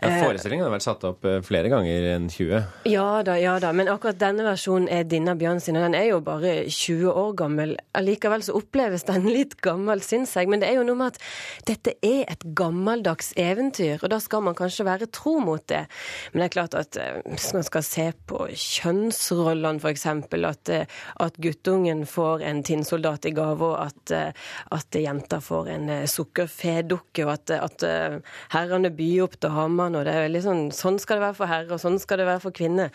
Ja, 0.00 0.10
Forestillingen 0.22 0.64
har 0.64 0.72
vært 0.72 0.86
satt 0.86 1.04
opp 1.04 1.26
eh, 1.28 1.40
flere 1.44 1.70
ganger 1.72 2.06
enn 2.14 2.28
20. 2.32 2.62
Ja 2.88 3.08
da, 3.26 3.36
ja 3.40 3.58
da. 3.62 3.72
Men 3.76 3.90
akkurat 3.92 4.18
denne 4.20 4.46
versjonen 4.46 4.88
er 4.92 5.04
Dinna 5.08 5.34
Bjørn 5.38 5.60
sin, 5.62 5.76
og 5.78 5.84
den 5.86 5.96
er 5.98 6.08
jo 6.08 6.20
bare 6.24 6.54
20 6.64 7.10
år 7.10 7.34
gammel. 7.38 7.74
Allikevel 7.98 8.44
så 8.46 8.56
oppleves 8.58 9.04
den 9.08 9.28
litt 9.28 9.58
gammel, 9.64 10.02
syns 10.04 10.34
jeg. 10.38 10.48
Men 10.50 10.62
det 10.62 10.70
er 10.70 10.78
jo 10.80 10.86
noe 10.88 11.00
med 11.00 11.12
at 11.12 11.20
dette 11.68 11.96
er 12.00 12.24
et 12.32 12.46
gammeldags 12.58 13.32
eventyr, 13.40 14.00
og 14.00 14.12
da 14.14 14.20
skal 14.22 14.44
man 14.46 14.56
kanskje 14.58 14.86
være 14.88 15.10
tro 15.12 15.36
mot 15.44 15.64
det. 15.70 15.84
Men 16.32 16.42
det 16.42 16.48
er 16.48 16.56
klart 16.56 16.78
at 16.78 16.98
eh, 17.00 17.20
hvis 17.28 17.50
man 17.56 17.66
skal 17.68 17.86
se 17.86 18.08
på 18.30 18.46
kjønnsrollene, 18.48 19.82
f.eks., 19.82 20.06
at, 20.52 20.72
eh, 20.72 20.98
at 21.22 21.38
guttungen 21.42 22.04
får 22.08 22.46
en 22.48 22.62
tinnsoldat 22.66 23.28
i 23.28 23.34
gave, 23.36 23.72
og 23.74 23.78
at, 23.86 24.14
eh, 24.16 24.48
at 24.72 25.00
jenta 25.02 25.40
får 25.42 25.72
en 25.76 25.88
eh, 25.92 26.08
sukkerfedukke, 26.10 27.26
og 27.26 27.34
at, 27.36 27.54
at 27.58 27.86
eh, 27.88 28.18
herrene 28.56 28.92
byr 28.96 29.26
opp 29.26 29.38
til 29.40 29.54
hammeren, 29.82 29.98
og 30.00 30.06
det 30.06 30.14
er 30.14 30.26
veldig 30.26 30.42
sånn 30.44 30.62
Sånn 30.72 30.98
skal 31.02 31.18
det 31.18 31.24
være 31.26 31.36
for 31.36 31.50
herre, 31.50 31.68
og 31.74 31.80
sånn 31.82 31.98
skal 32.02 32.20
det 32.20 32.26
være 32.28 32.42
for 32.42 32.54
kvinne. 32.54 32.88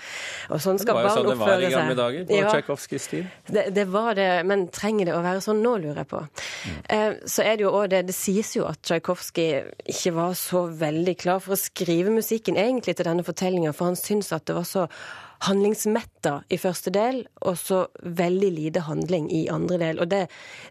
Og 0.54 0.62
sånn 0.64 0.80
skal 0.82 0.98
barn 0.98 1.08
oppføre 1.08 1.18
seg. 1.18 1.28
Det 1.28 1.38
var 1.38 1.38
jo 1.38 1.38
sånn 1.38 1.38
det 1.38 1.48
var 1.48 1.66
i 1.68 1.74
gamle 1.76 1.98
dager, 2.00 2.26
på 2.28 2.38
ja, 2.38 2.50
Tsjajkovskijs 2.52 3.08
tid. 3.12 3.30
Det, 3.48 3.66
det, 3.76 3.86
var 3.94 4.18
det, 4.18 4.30
men 4.50 4.66
trenger 4.74 5.10
det 5.10 5.16
å 5.18 5.22
være 5.26 5.44
sånn 5.44 5.62
nå, 5.64 5.76
lurer 5.84 6.02
jeg 6.04 6.12
på. 6.12 6.24
Mm. 6.24 6.80
Eh, 6.98 7.08
så 7.30 7.46
er 7.46 7.60
det 7.60 7.68
jo 7.68 7.76
òg 7.76 7.88
det 7.94 8.04
Det 8.08 8.16
sies 8.16 8.54
jo 8.58 8.68
at 8.70 8.82
Tsjajkovskij 8.86 9.54
ikke 9.94 10.16
var 10.18 10.36
så 10.40 10.66
veldig 10.80 11.16
klar 11.20 11.44
for 11.44 11.56
å 11.56 11.60
skrive 11.60 12.14
musikken 12.14 12.60
egentlig 12.60 12.98
til 12.98 13.08
denne 13.10 13.26
fortellinga, 13.28 13.76
for 13.76 13.92
han 13.92 14.00
syntes 14.00 14.34
at 14.36 14.48
det 14.48 14.58
var 14.58 14.68
så 14.68 14.88
handlingsmetta 15.46 16.42
i 16.50 16.58
første 16.60 16.92
del, 16.94 17.22
og 17.46 17.58
så 17.60 17.84
veldig 18.02 18.50
lite 18.56 18.84
handling 18.88 19.30
i 19.34 19.44
andre 19.54 19.78
del. 19.82 20.02
Og 20.02 20.10
det, 20.12 20.24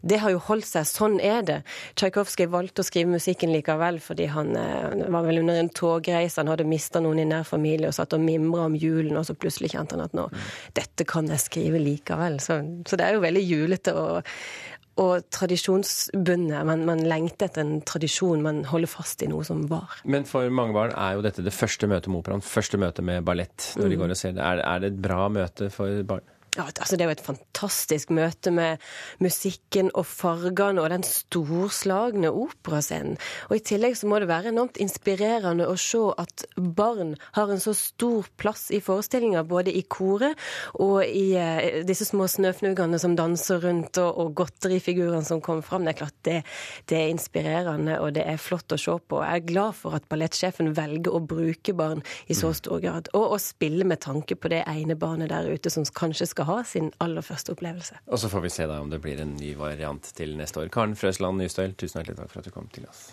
det 0.03 0.21
har 0.23 0.35
jo 0.35 0.43
holdt 0.49 0.69
seg. 0.69 0.89
Sånn 0.89 1.19
er 1.23 1.45
det. 1.47 1.59
Tsjajkovskij 1.99 2.51
valgte 2.53 2.83
å 2.83 2.89
skrive 2.89 3.15
musikken 3.15 3.53
likevel 3.55 4.01
fordi 4.03 4.29
han 4.33 4.55
eh, 4.59 5.07
var 5.13 5.27
vel 5.27 5.43
under 5.43 5.61
en 5.61 5.73
togreise, 5.73 6.41
han 6.41 6.51
hadde 6.53 6.69
mista 6.69 7.03
noen 7.03 7.23
i 7.23 7.29
nær 7.29 7.47
familie 7.49 7.91
og 7.91 7.97
satt 7.97 8.17
og 8.17 8.25
mimra 8.25 8.67
om 8.67 8.79
julen, 8.79 9.17
og 9.19 9.27
så 9.29 9.37
plutselig 9.39 9.73
kjente 9.75 9.97
han 9.97 10.07
at 10.07 10.17
nå, 10.17 10.29
dette 10.77 11.07
kan 11.09 11.31
jeg 11.31 11.45
skrive 11.45 11.83
likevel. 11.83 12.41
Så, 12.43 12.61
så 12.89 12.99
det 12.99 13.07
er 13.07 13.17
jo 13.17 13.25
veldig 13.25 13.45
julete. 13.47 13.95
og 13.97 14.23
og 14.97 15.27
tradisjonsbundet. 15.33 16.61
Man, 16.67 16.85
man, 16.89 17.03
lengter 17.09 17.51
etter 17.51 17.65
en 17.65 17.83
tradisjon, 17.87 18.45
man 18.45 18.63
holder 18.69 18.91
fast 18.91 19.23
i 19.25 19.29
noe 19.31 19.45
som 19.45 19.67
var. 19.71 19.99
Men 20.09 20.25
for 20.29 20.49
mange 20.53 20.77
barn 20.77 20.95
er 20.97 21.19
jo 21.19 21.27
dette 21.27 21.45
det 21.45 21.55
første 21.55 21.89
møtet 21.91 22.09
med 22.13 22.23
operaen, 22.23 22.45
første 22.45 22.81
møte 22.81 23.05
med 23.05 23.27
ballett. 23.27 23.75
når 23.77 23.85
mm. 23.85 23.93
de 23.93 24.01
går 24.03 24.15
og 24.15 24.21
ser 24.23 24.39
det. 24.39 24.47
Er, 24.47 24.65
er 24.65 24.83
det 24.83 24.95
et 24.95 25.03
bra 25.09 25.29
møte 25.33 25.71
for 25.75 26.01
barn? 26.09 26.25
Ja, 26.57 26.65
altså 26.65 26.97
Det 26.97 27.05
er 27.05 27.11
jo 27.11 27.15
et 27.19 27.27
fantastisk 27.27 28.11
møte 28.17 28.51
med 28.55 28.81
musikken 29.21 29.91
og 29.93 30.07
fargene 30.09 30.81
og 30.81 30.89
den 30.89 31.03
storslagne 31.05 32.31
operascenen. 32.33 33.19
Og 33.51 33.59
I 33.59 33.65
tillegg 33.71 33.99
så 34.01 34.09
må 34.09 34.23
det 34.23 34.31
være 34.31 34.55
enormt 34.55 34.81
inspirerende 34.81 35.67
å 35.69 35.75
se 35.77 36.01
at 36.17 36.47
barn 36.57 37.13
har 37.37 37.53
en 37.53 37.61
så 37.61 37.75
stor 37.77 38.31
plass 38.41 38.71
i 38.73 38.81
forestillinga, 38.81 39.43
både 39.45 39.75
i 39.77 39.83
koret 39.85 40.41
og 40.81 41.03
i 41.05 41.27
eh, 41.37 41.83
disse 41.85 42.07
små 42.09 42.25
snøfnugene 42.31 43.03
som 43.03 43.19
danser 43.19 43.61
rundt, 43.67 44.01
og, 44.01 44.17
og 44.25 44.33
godterifigurene 44.41 45.29
som 45.29 45.45
kommer 45.45 45.67
fram. 45.67 45.85
Det 45.85 45.93
er 45.93 46.01
klart 46.01 46.17
det, 46.25 46.39
det, 46.89 47.03
er 47.03 47.13
inspirerende, 47.13 47.99
og 48.01 48.15
det 48.17 48.25
er 48.25 48.41
flott 48.41 48.73
å 48.73 48.81
se 48.81 48.97
på. 48.97 49.21
Jeg 49.21 49.43
er 49.43 49.49
glad 49.53 49.77
for 49.77 49.99
at 49.99 50.09
ballettsjefen 50.09 50.73
velger 50.79 51.13
å 51.13 51.21
bruke 51.21 51.77
barn 51.77 52.01
i 52.33 52.39
så 52.39 52.55
stor 52.57 52.81
grad, 52.81 53.13
og 53.13 53.37
å 53.37 53.41
spille 53.43 53.85
med 53.85 54.01
tanke 54.09 54.41
på 54.41 54.55
det 54.57 54.65
ene 54.65 54.97
barnet 54.97 55.35
der 55.35 55.53
ute 55.53 55.73
som 55.73 55.85
kanskje 55.85 56.33
skal 56.33 56.46
ha 56.47 56.61
sin 56.67 56.93
aller 57.03 57.27
første 57.27 57.57
opplevelse. 57.57 58.01
Og 58.07 58.23
så 58.23 58.31
får 58.33 58.47
vi 58.47 58.55
se 58.57 58.71
da 58.71 58.81
om 58.83 58.93
det 58.93 59.03
blir 59.05 59.21
en 59.23 59.37
ny 59.39 59.53
variant 59.59 60.13
til 60.17 60.37
neste 60.39 60.63
år. 60.63 60.73
Karen 60.73 60.97
Frøsland 60.99 61.43
Nystøyl, 61.43 61.77
tusen 61.79 62.01
hjertelig 62.01 62.23
takk 62.23 62.33
for 62.33 62.43
at 62.43 62.49
du 62.49 62.55
kom 62.55 62.71
til 62.75 62.89
oss. 62.91 63.11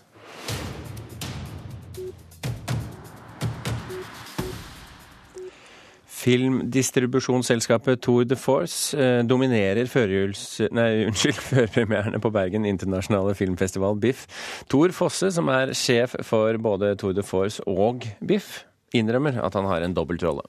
Filmdistribusjonsselskapet 6.23 7.99
Tour 8.03 8.23
de 8.23 8.35
Force 8.39 8.95
eh, 8.95 9.23
dominerer 9.27 9.89
førpremierene 9.91 12.21
på 12.23 12.31
Bergen 12.31 12.67
internasjonale 12.69 13.33
filmfestival 13.35 13.97
BIFF. 13.99 14.23
Tor 14.71 14.95
Fosse, 14.95 15.33
som 15.35 15.51
er 15.51 15.73
sjef 15.75 16.15
for 16.23 16.55
både 16.63 16.93
Tour 17.01 17.13
de 17.17 17.25
Force 17.27 17.59
og 17.67 18.07
BIFF, 18.23 18.63
innrømmer 18.95 19.41
at 19.43 19.55
han 19.57 19.67
har 19.67 19.83
en 19.83 19.95
dobbeltrolle. 19.97 20.45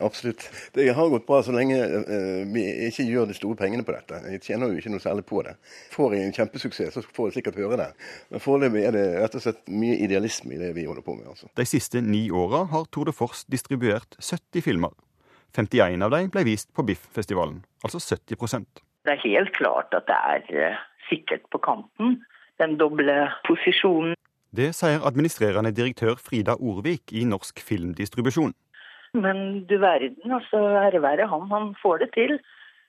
Absolutt. 0.00 0.46
Det 0.74 0.86
har 0.96 1.10
gått 1.12 1.26
bra 1.26 1.42
så 1.42 1.54
lenge 1.54 1.76
uh, 1.78 2.42
vi 2.54 2.64
ikke 2.88 3.06
gjør 3.06 3.28
de 3.30 3.36
store 3.36 3.58
pengene 3.60 3.86
på 3.86 3.94
dette. 3.94 4.20
Jeg 4.32 4.42
tjener 4.44 4.72
jo 4.72 4.80
ikke 4.80 4.92
noe 4.94 5.04
særlig 5.04 5.26
på 5.28 5.42
det. 5.46 5.56
Får 5.94 6.16
jeg 6.16 6.28
en 6.28 6.36
kjempesuksess, 6.38 6.96
så 6.96 7.04
får 7.04 7.30
jeg 7.30 7.38
sikkert 7.38 7.60
høre 7.62 7.80
det. 7.80 7.88
Men 8.32 8.44
foreløpig 8.44 8.84
er 8.88 8.96
det 8.96 9.06
rett 9.22 9.38
og 9.38 9.44
slett 9.46 9.62
mye 9.70 9.98
idealisme 10.06 10.56
i 10.56 10.60
det 10.60 10.72
vi 10.76 10.86
holder 10.88 11.06
på 11.06 11.16
med. 11.18 11.30
Altså. 11.34 11.50
De 11.56 11.68
siste 11.68 12.02
ni 12.04 12.26
åra 12.34 12.64
har 12.72 12.88
Tour 12.90 13.10
de 13.10 13.16
Force 13.16 13.46
distribuert 13.50 14.18
70 14.20 14.64
filmer. 14.64 14.94
51 15.54 16.02
av 16.02 16.10
dem 16.10 16.30
ble 16.34 16.42
vist 16.48 16.72
på 16.74 16.82
Biff-festivalen, 16.86 17.60
altså 17.86 18.00
70% 18.02 18.82
Det 19.06 19.12
er 19.12 19.20
helt 19.22 19.52
klart 19.54 19.94
at 19.94 20.08
det 20.08 20.16
er 20.16 20.72
uh, 20.72 20.80
sikkert 21.08 21.44
på 21.52 21.60
kanten, 21.62 22.18
den 22.58 22.78
doble 22.80 23.28
posisjonen. 23.46 24.16
Det 24.54 24.70
sier 24.76 25.02
administrerende 25.02 25.72
direktør 25.74 26.14
Frida 26.20 26.54
Orvik 26.62 27.10
i 27.12 27.24
Norsk 27.26 27.58
Filmdistribusjon. 27.58 28.52
Men 29.14 29.64
du 29.70 29.78
verden, 29.78 30.32
altså 30.32 30.58
ære 30.82 31.02
være 31.02 31.28
han. 31.30 31.48
Han 31.50 31.72
får 31.82 32.04
det 32.04 32.10
til. 32.18 32.38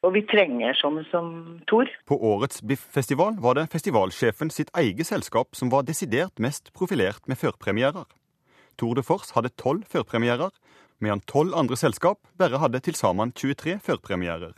Og 0.05 0.13
vi 0.13 0.21
trenger 0.29 0.75
sånne 0.77 1.01
som 1.09 1.29
Tor. 1.69 1.89
På 2.05 2.17
årets 2.33 2.61
Biff-festival 2.61 3.39
var 3.41 3.57
det 3.57 3.69
festivalsjefen 3.73 4.51
sitt 4.53 4.69
eget 4.77 5.07
selskap 5.09 5.57
som 5.57 5.71
var 5.73 5.85
desidert 5.87 6.37
mest 6.41 6.69
profilert 6.77 7.25
med 7.25 7.39
førpremierer. 7.41 8.05
Tour 8.77 8.93
de 8.97 9.03
Force 9.05 9.33
hadde 9.33 9.53
tolv 9.57 9.85
førpremierer, 9.89 10.51
medan 10.99 11.23
tolv 11.25 11.55
andre 11.57 11.77
selskap 11.79 12.19
bare 12.37 12.59
hadde 12.61 12.83
til 12.85 12.97
sammen 12.97 13.31
23 13.33 13.79
førpremierer. 13.81 14.53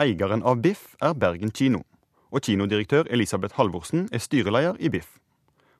Eieren 0.00 0.44
av 0.46 0.62
Biff 0.62 0.94
er 1.02 1.16
Bergen 1.18 1.50
kino, 1.50 1.82
og 2.30 2.44
kinodirektør 2.46 3.10
Elisabeth 3.10 3.58
Halvorsen 3.58 4.08
er 4.12 4.22
styreleder 4.22 4.78
i 4.78 4.92
Biff. 4.92 5.19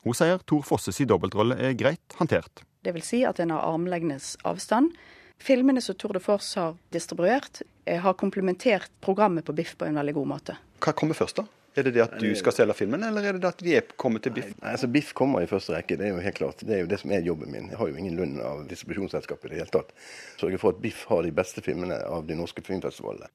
Hun 0.04 0.16
sier 0.16 0.40
Tor 0.49 0.62
Fosses 0.64 1.00
dobbeltrolle 1.04 1.59
er 1.61 1.76
greit 1.76 2.16
håndtert. 2.16 2.62
Det 2.80 2.95
vil 2.97 3.04
si 3.04 3.21
at 3.28 3.40
en 3.42 3.52
har 3.52 3.66
armlengdes 3.69 4.37
avstand. 4.49 4.95
Filmene 5.40 5.80
som 5.85 5.97
Tour 5.97 6.16
de 6.16 6.21
Force 6.21 6.61
har 6.61 6.76
distribuert, 6.92 7.62
eh, 7.85 8.00
har 8.00 8.14
komplementert 8.14 8.90
programmet 9.00 9.45
på 9.45 9.52
Biff 9.52 9.76
på 9.76 9.85
en 9.85 9.95
veldig 10.00 10.14
god 10.14 10.28
måte. 10.28 10.57
Hva 10.80 10.92
kommer 10.92 11.14
først, 11.14 11.37
da? 11.37 11.45
Er 11.76 11.85
det 11.87 11.95
det 11.95 12.02
at 12.02 12.16
du 12.19 12.35
skal 12.35 12.52
selge 12.52 12.75
filmen, 12.75 13.04
eller 13.04 13.23
er 13.23 13.37
det 13.37 13.42
det 13.45 13.49
at 13.49 13.62
de 13.62 13.76
er 13.76 13.92
kommet 13.97 14.25
til 14.25 14.33
Biff? 14.33 14.49
Nei, 14.59 14.73
altså 14.73 14.88
Biff 14.90 15.12
kommer 15.14 15.45
i 15.45 15.47
første 15.47 15.76
rekke, 15.76 15.97
det 15.97 16.09
er 16.09 16.16
jo 16.16 16.25
helt 16.25 16.40
klart. 16.40 16.64
Det 16.66 16.75
er 16.75 16.80
jo 16.80 16.90
det 16.90 16.99
som 16.99 17.12
er 17.14 17.23
jobben 17.23 17.52
min. 17.52 17.69
Jeg 17.71 17.78
har 17.78 17.88
jo 17.88 18.00
ingen 18.00 18.16
lønn 18.16 18.40
av 18.40 18.64
distribusjonsselskapet 18.69 19.47
i 19.47 19.54
det 19.54 19.61
hele 19.62 19.75
tatt. 19.76 19.95
Sørge 20.40 20.59
for 20.59 20.75
at 20.75 20.83
Biff 20.83 21.04
har 21.12 21.23
de 21.23 21.30
beste 21.30 21.62
filmene 21.62 22.00
av 22.09 22.26
de 22.26 22.35
norske 22.35 22.64
filmfestivalene. 22.66 23.30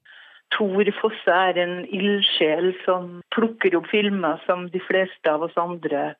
Tor 0.54 0.90
Fosse 1.00 1.38
er 1.48 1.58
en 1.58 1.80
ildsjel 1.88 2.74
som 2.84 3.16
plukker 3.34 3.74
opp 3.78 3.88
filmer 3.90 4.38
som 4.46 4.68
de 4.70 4.82
fleste 4.84 5.32
av 5.32 5.48
oss 5.48 5.56
andre 5.58 6.12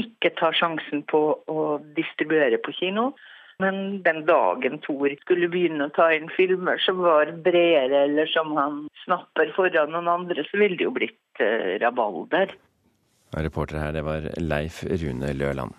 ikke 0.00 0.32
tar 0.38 0.56
sjansen 0.56 1.02
på 1.10 1.22
å 1.50 1.66
distribuere 1.96 2.60
på 2.62 2.74
kino. 2.76 3.10
Men 3.58 4.02
den 4.04 4.22
dagen 4.28 4.78
Thor 4.84 5.10
skulle 5.24 5.48
begynne 5.50 5.88
å 5.88 5.94
ta 5.94 6.12
inn 6.14 6.30
filmer 6.30 6.78
som 6.84 7.00
var 7.02 7.32
bredere, 7.42 8.04
eller 8.06 8.30
som 8.30 8.54
han 8.54 8.84
snapper 9.02 9.50
foran 9.56 9.90
noen 9.94 10.10
andre, 10.12 10.46
så 10.46 10.62
ville 10.62 10.78
det 10.78 10.86
jo 10.86 10.94
blitt 10.94 11.42
eh, 11.42 11.74
rabalder. 11.82 12.54
Reporter 13.34 13.82
her, 13.82 13.92
det 13.98 14.06
var 14.06 14.30
Leif 14.38 14.84
Rune 14.86 15.34
Løland. 15.34 15.74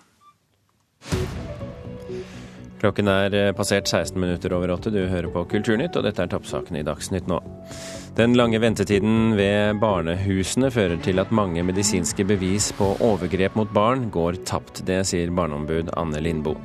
Klokken 2.80 3.10
er 3.12 3.34
eh, 3.36 3.52
passert 3.56 3.88
16 3.90 4.16
minutter 4.20 4.54
over 4.56 4.72
åtte. 4.72 4.92
Du 4.92 5.02
hører 5.04 5.28
på 5.32 5.44
Kulturnytt, 5.52 5.98
og 5.98 6.06
dette 6.06 6.24
er 6.24 6.30
toppsakene 6.32 6.80
i 6.80 6.86
Dagsnytt 6.86 7.28
nå. 7.28 7.40
Den 8.16 8.34
lange 8.38 8.60
ventetiden 8.62 9.34
ved 9.38 9.76
barnehusene 9.82 10.70
fører 10.72 10.96
til 11.04 11.20
at 11.20 11.34
mange 11.34 11.62
medisinske 11.66 12.24
bevis 12.26 12.70
på 12.78 12.94
overgrep 13.04 13.58
mot 13.58 13.70
barn 13.76 14.08
går 14.12 14.40
tapt. 14.48 14.82
Det 14.88 15.02
sier 15.08 15.32
barneombud 15.34 15.92
Anne 16.00 16.24
Lindboe. 16.24 16.56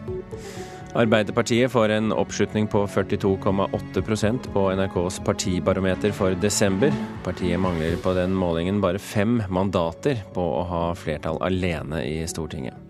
Arbeiderpartiet 0.96 1.68
får 1.74 1.92
en 1.92 2.14
oppslutning 2.16 2.70
på 2.72 2.86
42,8% 2.88 4.48
på 4.54 4.64
NRKs 4.80 5.20
partibarometer 5.28 6.16
for 6.16 6.40
desember. 6.40 6.96
Partiet 7.28 7.60
mangler 7.60 8.00
på 8.00 8.16
den 8.16 8.32
målingen 8.32 8.80
bare 8.80 9.04
fem 9.04 9.42
mandater 9.52 10.24
på 10.32 10.50
å 10.62 10.64
ha 10.72 10.84
flertall 10.96 11.44
alene 11.44 12.06
i 12.08 12.22
Stortinget. 12.32 12.85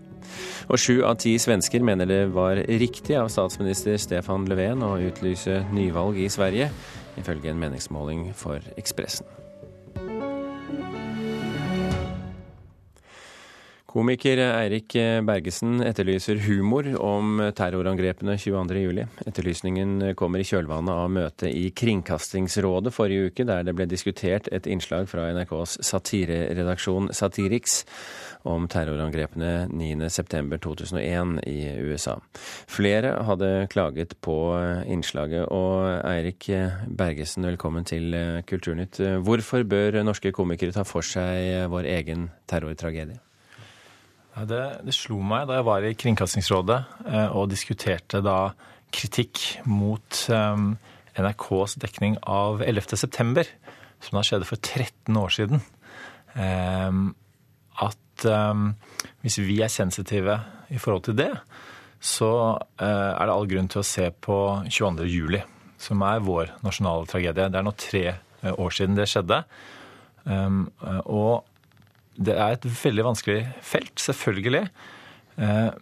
Og 0.66 0.80
sju 0.80 1.00
av 1.06 1.18
ti 1.22 1.36
svensker 1.38 1.84
mener 1.84 2.10
det 2.10 2.22
var 2.34 2.60
riktig 2.66 3.18
av 3.20 3.30
statsminister 3.32 3.98
Stefan 4.00 4.48
Löfven 4.50 4.84
å 4.86 4.96
utlyse 5.08 5.62
nyvalg 5.72 6.20
i 6.22 6.30
Sverige, 6.32 6.70
ifølge 7.20 7.52
en 7.52 7.60
meningsmåling 7.62 8.30
for 8.36 8.62
Ekspressen. 8.76 9.26
Komiker 13.96 14.36
Eirik 14.44 14.92
Bergesen 15.24 15.78
etterlyser 15.80 16.42
humor 16.44 16.84
om 17.00 17.38
terrorangrepene 17.56 18.34
22.07. 18.36 18.98
Etterlysningen 19.30 20.10
kommer 20.20 20.42
i 20.42 20.44
kjølvannet 20.44 20.92
av 20.92 21.08
møtet 21.14 21.48
i 21.48 21.70
Kringkastingsrådet 21.72 22.92
forrige 22.92 23.30
uke, 23.30 23.46
der 23.48 23.64
det 23.64 23.72
ble 23.78 23.86
diskutert 23.88 24.50
et 24.52 24.68
innslag 24.68 25.08
fra 25.08 25.30
NRKs 25.32 25.78
satireredaksjon 25.88 27.08
Satiriks 27.16 27.86
om 28.46 28.68
terrorangrepene 28.70 29.66
9.9.2001 29.72 31.36
i 31.50 31.58
USA. 31.88 32.16
Flere 32.70 33.16
hadde 33.26 33.50
klaget 33.72 34.16
på 34.24 34.38
innslaget, 34.86 35.50
og 35.50 36.06
Eirik 36.06 36.48
Bergesen, 36.86 37.46
velkommen 37.50 37.86
til 37.88 38.14
Kulturnytt. 38.48 39.02
Hvorfor 39.26 39.66
bør 39.68 40.02
norske 40.06 40.34
komikere 40.36 40.74
ta 40.76 40.86
for 40.86 41.06
seg 41.06 41.68
vår 41.72 41.90
egen 41.98 42.30
terrortragedie? 42.50 43.20
Det, 44.36 44.64
det, 44.84 44.92
slo 44.92 45.22
meg 45.24 45.46
da 45.48 45.56
jeg 45.56 45.64
var 45.64 45.84
i 45.86 45.94
Kringkastingsrådet 45.96 46.76
eh, 47.08 47.30
og 47.32 47.48
diskuterte 47.48 48.20
da 48.20 48.52
kritikk 48.92 49.40
mot 49.64 50.18
um, 50.28 50.74
NRKs 51.16 51.78
dekning 51.80 52.18
av 52.20 52.60
11.9., 52.60 53.46
som 54.04 54.18
da 54.18 54.24
skjedde 54.28 54.48
for 54.48 54.60
13 54.60 55.16
år 55.16 55.32
siden. 55.32 55.62
Um, 56.36 57.14
at 57.84 58.26
um, 58.28 58.70
hvis 59.24 59.38
vi 59.44 59.60
er 59.64 59.72
sensitive 59.72 60.38
i 60.72 60.80
forhold 60.80 61.06
til 61.08 61.18
det, 61.18 61.32
så 62.00 62.30
uh, 62.56 62.82
er 62.82 63.24
det 63.24 63.34
all 63.34 63.48
grunn 63.50 63.70
til 63.72 63.82
å 63.82 63.86
se 63.86 64.08
på 64.10 64.38
22. 64.68 65.06
juli, 65.10 65.42
som 65.80 66.02
er 66.06 66.24
vår 66.24 66.54
nasjonale 66.64 67.08
tragedie. 67.10 67.48
Det 67.50 67.60
er 67.60 67.66
nå 67.66 67.74
tre 67.80 68.04
uh, 68.14 68.52
år 68.52 68.76
siden 68.76 68.98
det 68.98 69.08
skjedde. 69.10 69.42
Um, 70.24 70.66
og 71.04 71.46
det 72.16 72.36
er 72.36 72.56
et 72.56 72.64
veldig 72.64 73.10
vanskelig 73.12 73.40
felt, 73.64 73.98
selvfølgelig. 74.00 74.68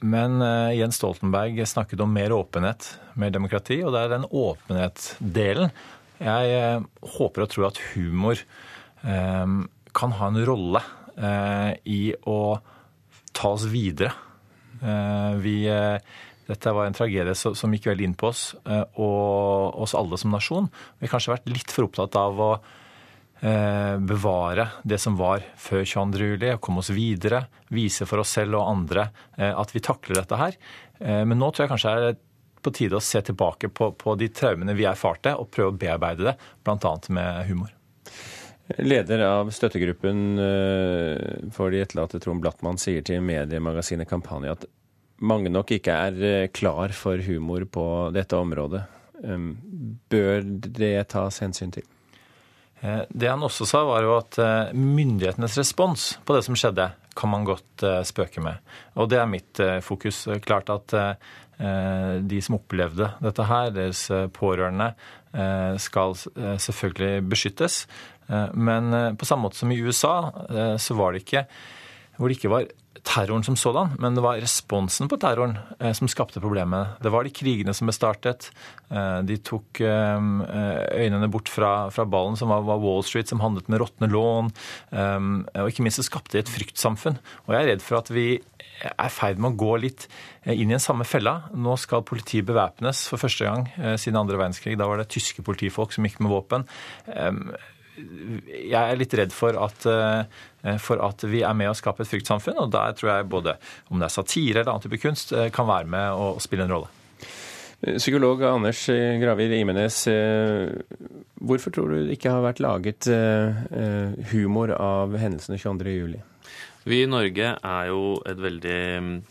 Men 0.02 0.42
Jens 0.74 0.96
Stoltenberg 0.98 1.60
snakket 1.70 2.00
om 2.02 2.10
mer 2.10 2.32
åpenhet, 2.34 2.88
mer 3.14 3.30
demokrati, 3.30 3.76
og 3.86 3.92
det 3.94 4.00
er 4.00 4.10
den 4.10 4.24
åpenhetsdelen 4.26 5.70
jeg 6.18 6.80
håper 7.14 7.44
og 7.44 7.52
tror 7.52 7.68
at 7.68 7.78
humor 7.92 8.42
kan 9.04 10.16
ha 10.18 10.32
en 10.32 10.40
rolle 10.50 10.82
i 11.16 12.00
å 12.26 12.38
ta 13.34 13.48
oss 13.54 13.68
videre. 13.70 14.10
Vi 15.38 15.54
dette 16.46 16.72
var 16.76 16.86
en 16.86 16.96
tragedie 16.96 17.34
som 17.34 17.74
gikk 17.74 17.88
veldig 17.88 18.08
inn 18.10 18.16
på 18.18 18.28
oss 18.28 18.52
eh, 18.68 18.84
og 19.00 19.80
oss 19.84 19.94
alle 19.96 20.18
som 20.20 20.34
nasjon. 20.34 20.68
Vi 20.98 21.06
har 21.06 21.14
kanskje 21.14 21.32
vært 21.32 21.52
litt 21.52 21.72
for 21.72 21.88
opptatt 21.88 22.18
av 22.20 22.40
å 22.40 22.50
eh, 23.40 23.94
bevare 23.96 24.68
det 24.84 25.00
som 25.00 25.16
var 25.16 25.46
før 25.60 25.86
22. 25.88 26.28
juli, 26.34 26.52
og 26.52 26.60
komme 26.64 26.84
oss 26.84 26.92
videre. 26.92 27.46
Vise 27.72 28.08
for 28.08 28.20
oss 28.20 28.34
selv 28.36 28.60
og 28.60 28.68
andre 28.74 29.08
eh, 29.38 29.54
at 29.54 29.72
vi 29.72 29.82
takler 29.84 30.20
dette 30.20 30.40
her. 30.40 30.60
Men 31.04 31.36
nå 31.40 31.48
tror 31.50 31.64
jeg 31.64 31.70
kanskje 31.72 31.94
det 32.00 32.10
er 32.12 32.20
på 32.64 32.72
tide 32.72 32.96
å 32.96 33.02
se 33.02 33.20
tilbake 33.26 33.68
på, 33.74 33.90
på 33.98 34.14
de 34.16 34.30
traumene 34.32 34.76
vi 34.78 34.86
erfarte, 34.88 35.34
og 35.36 35.50
prøve 35.52 35.74
å 35.74 35.80
bearbeide 35.80 36.30
det, 36.30 36.36
bl.a. 36.64 36.92
med 37.12 37.42
humor. 37.50 37.72
Leder 38.78 39.20
av 39.26 39.50
støttegruppen 39.52 40.38
for 41.52 41.74
de 41.74 41.82
etterlatte, 41.84 42.16
Trond 42.22 42.40
Blattmann, 42.40 42.80
sier 42.80 43.04
til 43.04 43.20
mediemagasinet 43.20 44.08
Kampanje 44.08 44.54
at 44.54 44.64
mange 45.22 45.52
nok 45.52 45.74
ikke 45.76 45.94
er 46.08 46.22
eh, 46.26 46.50
klar 46.54 46.94
for 46.96 47.20
humor 47.26 47.66
på 47.70 47.86
dette 48.14 48.38
området. 48.38 48.84
Bør 50.10 50.42
det 50.44 50.96
tas 51.14 51.40
hensyn 51.44 51.72
til? 51.74 51.86
Eh, 52.82 53.04
det 53.08 53.30
han 53.30 53.44
også 53.46 53.66
sa, 53.68 53.84
var 53.86 54.04
jo 54.04 54.16
at 54.18 54.38
eh, 54.42 54.74
myndighetenes 54.74 55.58
respons 55.60 56.08
på 56.26 56.36
det 56.36 56.44
som 56.46 56.58
skjedde, 56.58 56.90
kan 57.14 57.30
man 57.30 57.46
godt 57.46 57.84
spøke 58.08 58.42
med. 58.42 58.58
Og 58.98 59.06
det 59.12 59.20
er 59.22 59.30
mitt 59.30 59.60
fokus. 59.86 60.24
Klart 60.42 60.72
at 60.74 60.94
de 62.26 62.40
som 62.42 62.56
opplevde 62.56 63.06
dette 63.22 63.46
her, 63.46 63.68
deres 63.70 64.00
pårørende, 64.34 64.88
skal 65.78 66.16
selvfølgelig 66.18 67.22
beskyttes. 67.30 67.84
Men 68.28 69.16
på 69.20 69.26
samme 69.28 69.46
måte 69.46 69.60
som 69.60 69.72
i 69.72 69.80
USA, 69.84 70.16
så 70.80 70.96
var 70.96 71.12
det 71.12 71.24
ikke 71.24 71.44
hvor 72.16 72.30
det 72.30 72.38
ikke 72.38 72.52
var 72.52 72.66
terroren 73.04 73.44
som 73.44 73.56
sådan, 73.58 73.96
men 74.00 74.16
det 74.16 74.22
var 74.24 74.38
responsen 74.40 75.10
på 75.10 75.18
terroren 75.20 75.58
eh, 75.78 75.92
som 75.96 76.08
skapte 76.08 76.40
problemet. 76.40 76.96
Det 77.04 77.12
var 77.12 77.26
de 77.26 77.32
krigene 77.34 77.74
som 77.76 77.88
ble 77.88 77.94
startet. 77.96 78.48
Eh, 78.88 79.18
de 79.28 79.36
tok 79.44 79.82
eh, 79.84 80.28
øynene 81.02 81.28
bort 81.32 81.50
fra, 81.52 81.90
fra 81.94 82.06
ballen, 82.08 82.38
som 82.40 82.52
var, 82.52 82.64
Wall 82.64 83.04
Street, 83.04 83.28
som 83.28 83.42
handlet 83.44 83.68
med 83.68 83.82
råtne 83.82 84.08
lån. 84.08 84.48
Eh, 84.94 85.28
og 85.60 85.70
ikke 85.70 85.84
minst 85.84 86.00
det 86.00 86.08
skapte 86.08 86.40
et 86.40 86.50
fryktsamfunn. 86.50 87.20
Og 87.44 87.54
jeg 87.56 87.60
er 87.60 87.72
redd 87.74 87.84
for 87.84 88.00
at 88.00 88.12
vi 88.14 88.28
er 88.84 88.96
i 89.06 89.12
ferd 89.12 89.42
med 89.42 89.52
å 89.52 89.60
gå 89.66 89.76
litt 89.84 90.08
eh, 90.46 90.54
inn 90.54 90.72
i 90.72 90.78
en 90.78 90.86
samme 90.86 91.04
fella. 91.08 91.42
Nå 91.52 91.76
skal 91.82 92.06
politiet 92.08 92.48
bevæpnes 92.48 93.04
for 93.10 93.20
første 93.20 93.50
gang 93.50 93.68
eh, 93.76 93.98
siden 94.00 94.22
andre 94.22 94.40
verdenskrig. 94.40 94.78
Da 94.80 94.88
var 94.88 95.02
det 95.02 95.10
tyske 95.12 95.44
politifolk 95.44 95.92
som 95.92 96.08
gikk 96.08 96.22
med 96.24 96.32
våpen 96.32 96.68
jeg 97.94 98.74
er 98.80 98.98
litt 98.98 99.14
redd 99.14 99.32
for 99.34 99.56
at, 99.60 99.86
eh, 99.86 100.76
for 100.82 101.02
at, 101.04 101.24
vi 101.30 101.44
er 101.46 101.54
med 101.56 101.70
å 101.70 101.76
skape 101.78 102.02
et 102.02 102.10
fryktsamfunn. 102.10 102.58
Og 102.64 102.72
der 102.74 102.94
tror 102.98 103.12
jeg 103.12 103.30
både 103.30 103.56
om 103.90 104.00
det 104.00 104.08
er 104.08 104.14
satire 104.16 104.62
eller 104.62 104.74
annen 104.74 104.86
type 104.86 105.00
kunst, 105.02 105.32
eh, 105.32 105.50
kan 105.54 105.66
være 105.66 105.86
med 105.86 106.10
å 106.18 106.34
spille 106.42 106.66
en 106.66 106.74
rolle. 106.74 106.92
Psykolog 107.84 108.40
Anders 108.48 108.86
Gravir 108.86 109.52
Imenes, 109.52 110.06
eh, 110.08 110.72
hvorfor 111.38 111.70
tror 111.70 111.90
du 111.90 112.06
det 112.06 112.16
ikke 112.16 112.32
har 112.32 112.40
vært 112.40 112.62
laget 112.64 113.04
humor 114.32 114.72
av 114.72 115.12
hendelsene 115.12 115.58
22.07? 115.58 116.22
Vi 116.84 117.02
i 117.02 117.06
Norge 117.06 117.58
er 117.62 117.86
jo 117.88 118.22
et 118.24 118.38
veldig, 118.40 119.22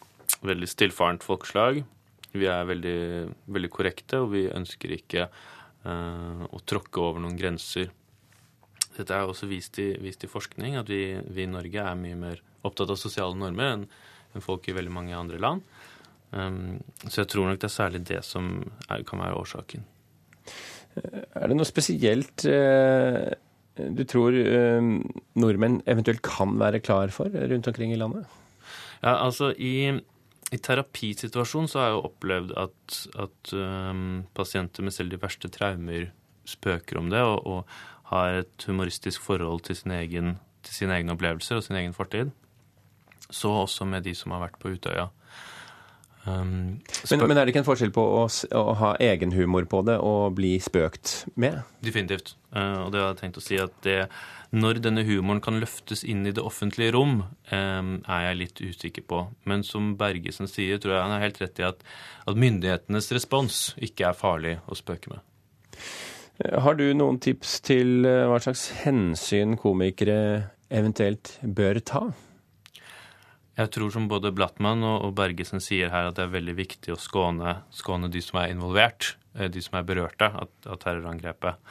veldig 0.41 0.69
stillfarent 0.69 1.23
folkeslag. 1.25 1.83
Vi 2.33 2.45
er 2.45 2.65
veldig, 2.65 2.99
veldig 3.45 3.69
korrekte, 3.69 4.21
og 4.21 4.31
vi 4.33 4.47
ønsker 4.49 4.95
ikke 4.95 5.27
uh, 5.85 6.45
å 6.49 6.61
tråkke 6.65 7.01
over 7.01 7.21
noen 7.21 7.37
grenser 7.37 7.91
dette 8.97 9.15
er 9.15 9.29
også 9.29 9.49
vist 9.49 9.79
i, 9.81 9.91
vist 10.01 10.23
i 10.25 10.29
forskning, 10.31 10.77
at 10.79 10.89
vi, 10.91 11.05
vi, 11.27 11.45
i 11.45 11.49
Norge 11.49 11.81
er 11.83 11.99
mye 11.99 12.19
mer 12.19 12.43
opptatt 12.63 12.93
av 12.93 12.99
sosiale 12.99 13.37
normer 13.37 13.71
enn, 13.73 13.87
enn 14.33 14.45
folk 14.45 14.67
i 14.69 14.75
veldig 14.75 14.93
mange 14.93 15.17
andre 15.17 15.39
land. 15.41 15.65
Um, 16.33 16.79
så 17.05 17.21
jeg 17.21 17.31
tror 17.33 17.49
nok 17.49 17.59
det 17.61 17.69
er 17.69 17.75
særlig 17.75 18.05
det 18.09 18.21
som 18.25 18.55
er, 18.89 19.03
kan 19.05 19.21
være 19.21 19.37
årsaken. 19.37 19.83
Er 20.97 21.49
det 21.49 21.57
noe 21.57 21.67
spesielt 21.67 22.45
uh, 22.49 23.29
du 23.73 24.03
tror 24.09 24.35
uh, 24.37 24.87
nordmenn 25.41 25.81
eventuelt 25.89 26.21
kan 26.25 26.57
være 26.61 26.81
klar 26.85 27.13
for 27.13 27.33
rundt 27.33 27.69
omkring 27.69 27.93
i 27.93 27.99
landet? 27.99 28.25
Ja, 29.03 29.17
altså 29.17 29.51
i, 29.57 29.89
i 30.53 30.59
terapisituasjonen 30.63 31.69
så 31.69 31.81
har 31.81 31.89
jeg 31.89 31.97
jo 31.97 32.03
opplevd 32.09 32.53
at, 32.61 32.99
at 33.25 33.55
um, 33.57 34.23
pasienter 34.37 34.85
med 34.85 34.95
selv 34.95 35.13
de 35.13 35.21
verste 35.21 35.51
traumer 35.53 36.11
spøker 36.47 36.99
om 36.99 37.09
det. 37.11 37.21
og, 37.23 37.45
og 37.47 37.81
har 38.11 38.43
et 38.43 38.67
humoristisk 38.67 39.21
forhold 39.23 39.63
til, 39.67 39.77
sin 39.79 39.95
egen, 39.95 40.37
til 40.65 40.79
sine 40.81 40.97
egne 40.97 41.15
opplevelser 41.15 41.59
og 41.59 41.65
sin 41.65 41.79
egen 41.79 41.95
fortid. 41.95 42.33
Så 43.29 43.49
også 43.63 43.87
med 43.89 44.03
de 44.05 44.13
som 44.15 44.35
har 44.35 44.43
vært 44.43 44.59
på 44.61 44.75
Utøya. 44.75 45.09
Um, 46.23 46.79
men, 47.11 47.19
men, 47.27 47.35
er 47.35 47.43
det 47.43 47.51
ikke 47.51 47.59
en 47.65 47.67
forskjell 47.67 47.91
på 47.91 48.03
å, 48.15 48.21
å, 48.55 48.61
ha 48.79 48.93
egen 49.03 49.33
humor 49.35 49.65
på 49.67 49.81
det 49.83 49.97
og 49.99 50.37
bli 50.37 50.53
spøkt 50.63 51.25
med? 51.35 51.65
Definitivt. 51.83 52.37
Uh, 52.55 52.85
og 52.85 52.93
det 52.93 53.01
har 53.01 53.09
jeg 53.11 53.19
tenkt 53.19 53.41
å 53.41 53.43
si 53.43 53.59
at 53.59 53.75
det, 53.83 53.97
når 54.55 54.79
denne 54.85 55.03
humoren 55.03 55.41
kan 55.43 55.59
løftes 55.59 56.05
inn 56.07 56.23
i 56.23 56.31
det 56.35 56.43
offentlige 56.43 56.93
rom, 56.95 57.25
um, 57.51 57.91
er 58.07 58.29
jeg 58.29 58.39
litt 58.39 58.63
usikker 58.63 59.07
på. 59.09 59.25
Men 59.49 59.67
som 59.67 59.97
Bergesen 59.99 60.47
sier, 60.47 60.79
tror 60.79 60.95
jeg 60.95 61.03
han 61.03 61.15
har 61.17 61.25
helt 61.25 61.43
rett 61.43 61.59
i 61.59 61.67
at, 61.67 61.83
at 62.23 62.39
myndighetenes 62.39 63.11
respons 63.17 63.61
ikke 63.83 64.07
er 64.13 64.19
farlig 64.19 64.57
å 64.63 64.79
spøke 64.79 65.11
med. 65.11 65.27
Har 66.41 66.73
du 66.79 66.87
noen 66.97 67.19
tips 67.21 67.59
til 67.61 68.07
eh, 68.09 68.25
hva 68.25 68.39
slags 68.41 68.65
hensyn 68.81 69.53
komikere 69.59 70.17
eventuelt 70.73 71.35
bør 71.45 71.77
ta? 71.85 72.07
Jeg 73.53 73.69
tror 73.75 73.91
som 73.93 74.07
både 74.09 74.31
Blattmann 74.33 74.81
og 74.81 75.11
Bergesen 75.13 75.61
sier 75.61 75.91
her, 75.93 76.09
at 76.09 76.17
det 76.17 76.25
er 76.25 76.33
veldig 76.33 76.55
viktig 76.57 76.95
å 76.95 76.97
skåne, 76.97 77.59
skåne 77.69 78.09
de 78.09 78.21
som 78.25 78.39
er 78.41 78.55
involvert, 78.55 79.11
eh, 79.37 79.45
de 79.45 79.61
som 79.61 79.77
er 79.77 79.85
berørte 79.85 80.31
av, 80.33 80.49
terrorangrepet. 80.81 81.61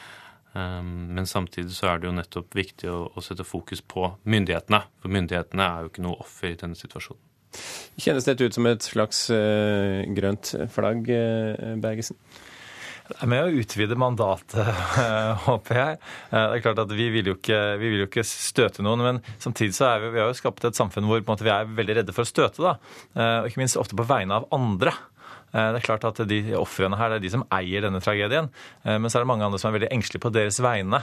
Um, 0.52 1.08
men 1.16 1.26
samtidig 1.26 1.72
så 1.74 1.88
er 1.88 1.98
det 1.98 2.10
jo 2.10 2.14
nettopp 2.14 2.54
viktig 2.54 2.90
å, 2.92 3.00
å, 3.16 3.24
sette 3.24 3.42
fokus 3.48 3.80
på 3.82 4.12
myndighetene. 4.28 4.82
For 5.02 5.10
myndighetene 5.10 5.66
er 5.66 5.82
jo 5.82 5.90
ikke 5.90 6.06
noe 6.06 6.22
offer 6.22 6.52
i 6.52 6.58
denne 6.60 6.78
situasjonen. 6.78 7.24
Kjennes 8.00 8.28
dette 8.28 8.46
ut 8.46 8.54
som 8.54 8.68
et 8.68 8.84
slags 8.84 9.26
uh, 9.32 10.04
grønt 10.14 10.54
flagg, 10.70 11.08
Bergesen? 11.82 12.20
Det 13.08 13.18
er 13.18 13.30
med 13.30 13.44
å 13.44 13.62
utvide 13.62 13.96
mandatet, 13.98 14.58
håper 15.46 15.78
jeg. 15.80 16.00
Eh, 16.30 16.44
det 16.52 16.58
er 16.58 16.64
klart 16.64 16.82
at 16.84 16.92
Vi 16.96 17.08
vil 17.14 17.32
jo 17.32 17.36
ikke, 17.38 17.60
vil 17.82 17.98
jo 18.02 18.08
ikke 18.08 18.24
støte 18.26 18.84
noen, 18.86 19.02
men 19.04 19.22
samtidig 19.42 19.76
så 19.76 19.90
er 19.90 20.04
vi, 20.04 20.12
vi 20.16 20.22
har 20.22 20.30
jo 20.30 20.38
skapt 20.38 20.68
et 20.68 20.78
samfunn 20.78 21.08
hvor 21.10 21.24
måte, 21.26 21.46
vi 21.46 21.52
er 21.54 21.70
veldig 21.80 21.98
redde 22.00 22.14
for 22.16 22.24
å 22.26 22.30
støte. 22.30 22.62
da, 22.62 22.76
eh, 23.16 23.38
og 23.42 23.50
Ikke 23.50 23.62
minst 23.64 23.80
ofte 23.80 23.98
på 23.98 24.06
vegne 24.08 24.38
av 24.40 24.48
andre. 24.54 24.94
Eh, 25.52 25.68
det 25.74 25.82
er 25.82 25.84
klart 25.84 26.06
at 26.08 26.22
de 26.28 26.40
Ofrene 26.58 26.98
her 27.00 27.12
det 27.12 27.20
er 27.20 27.26
de 27.26 27.34
som 27.34 27.44
eier 27.52 27.84
denne 27.84 28.00
tragedien. 28.02 28.50
Men 28.84 29.10
så 29.10 29.18
er 29.18 29.24
det 29.24 29.30
mange 29.30 29.46
andre 29.46 29.60
som 29.60 29.70
er 29.70 29.78
veldig 29.78 29.92
engstelige 29.94 30.24
på 30.24 30.32
deres 30.34 30.58
vegne. 30.62 31.02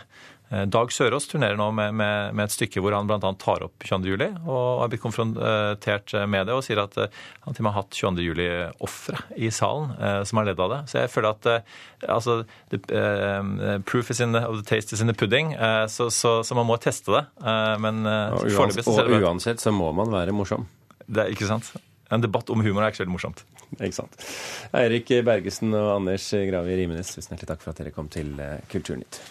Dag 0.50 0.90
Sørås 0.90 1.28
turnerer 1.30 1.58
nå 1.60 1.68
med, 1.78 1.94
med, 1.94 2.34
med 2.34 2.48
et 2.48 2.54
stykke 2.56 2.82
hvor 2.82 2.96
han 2.96 3.06
bl.a. 3.06 3.20
tar 3.38 3.62
opp 3.68 3.86
22.07. 3.86 4.24
og 4.50 4.82
har 4.82 4.90
blitt 4.90 5.04
konfrontert 5.04 6.16
med 6.26 6.50
det 6.50 6.56
og 6.58 6.64
sier 6.66 6.82
at 6.82 6.98
han 6.98 7.54
til 7.54 7.62
og 7.62 7.68
med 7.68 7.76
har 7.76 7.84
hatt 7.84 8.00
22.07-ofre 8.00 9.22
i 9.38 9.52
salen 9.54 9.94
som 10.26 10.42
har 10.42 10.50
ledd 10.50 10.64
av 10.66 10.74
det. 10.74 10.80
Så 10.90 11.04
jeg 11.04 11.12
føler 11.14 11.36
at 11.36 11.50
altså, 12.10 12.40
the, 12.74 12.82
uh, 12.90 13.78
proof 13.86 14.10
is 14.10 14.24
in 14.26 14.34
the, 14.34 14.42
the 14.42 14.66
taste 14.66 14.96
is 14.96 15.06
in 15.06 15.12
the 15.12 15.14
pudding, 15.14 15.54
uh, 15.54 15.86
så, 15.86 16.10
så, 16.10 16.40
så, 16.44 16.58
man 16.58 16.66
må 16.72 16.80
teste 16.82 17.14
det. 17.14 17.24
Uh, 17.46 17.76
men 17.86 18.02
foreløpig 18.06 18.88
så 18.88 18.98
ser 18.98 19.06
det 19.06 19.22
Og 19.22 19.30
uansett 19.30 19.62
så 19.62 19.76
må 19.76 19.92
man 19.94 20.10
være 20.14 20.34
morsom. 20.34 20.66
Det 21.06 21.28
er 21.28 21.38
ikke 21.38 21.50
sant. 21.50 21.76
En 22.10 22.24
debatt 22.24 22.50
om 22.50 22.64
humor 22.66 22.84
er 22.84 22.92
ikke 22.92 23.02
så 23.02 23.06
veldig 23.06 23.16
morsomt. 23.16 23.44
Ikke 23.78 23.98
sant. 24.00 24.16
Eirik 24.78 25.12
Bergesen 25.26 25.74
og 25.78 25.92
Anders 26.00 26.32
Gravi 26.50 26.80
Rimenes, 26.80 27.14
tusen 27.14 27.36
hjertelig 27.36 27.54
takk 27.54 27.66
for 27.66 27.74
at 27.74 27.84
dere 27.84 27.94
kom 27.94 28.10
til 28.12 28.34
Kulturnytt. 28.72 29.22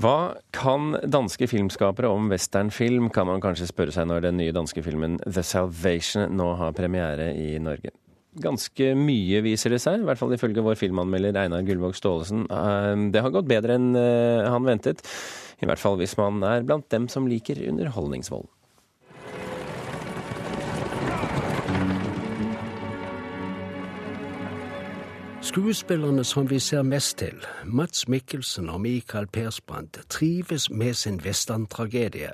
Hva 0.00 0.36
kan 0.52 0.94
danske 1.08 1.48
filmskapere 1.50 2.08
om 2.08 2.28
westernfilm, 2.32 3.08
kan 3.12 3.26
man 3.28 3.40
kanskje 3.42 3.68
spørre 3.68 3.92
seg 3.92 4.06
når 4.08 4.28
den 4.28 4.38
nye 4.40 4.54
danske 4.54 4.84
filmen 4.84 5.18
The 5.26 5.42
Salvation 5.44 6.36
nå 6.36 6.52
har 6.60 6.76
premiere 6.76 7.32
i 7.36 7.58
Norge. 7.60 7.92
Ganske 8.38 8.92
mye, 8.94 9.40
viser 9.42 9.74
det 9.74 9.80
seg, 9.82 10.04
i 10.04 10.06
hvert 10.06 10.20
fall 10.20 10.36
ifølge 10.36 10.62
vår 10.62 10.76
filmanmelder 10.78 11.34
Einar 11.40 11.64
Gullvåg 11.66 11.96
Staalesen. 11.98 12.44
Eh, 12.46 12.94
det 13.10 13.24
har 13.24 13.34
gått 13.34 13.48
bedre 13.50 13.74
enn 13.74 13.90
eh, 13.98 14.46
han 14.46 14.68
ventet. 14.68 15.02
I 15.60 15.66
hvert 15.66 15.82
fall 15.82 15.98
hvis 15.98 16.14
man 16.20 16.38
er 16.46 16.62
blant 16.62 16.86
dem 16.94 17.08
som 17.10 17.26
liker 17.26 17.58
underholdningsvold. 17.66 18.46
Skuespillerne 25.50 26.22
som 26.24 26.46
vi 26.46 26.60
ser 26.62 26.82
mest 26.86 27.16
til, 27.18 27.34
Mats 27.66 28.06
Mikkelsen 28.08 28.70
og 28.70 28.84
Michael 28.84 29.26
Persbrandt, 29.26 29.98
trives 30.08 30.70
med 30.70 30.94
sin 30.94 31.18
westerntragedie. 31.24 32.30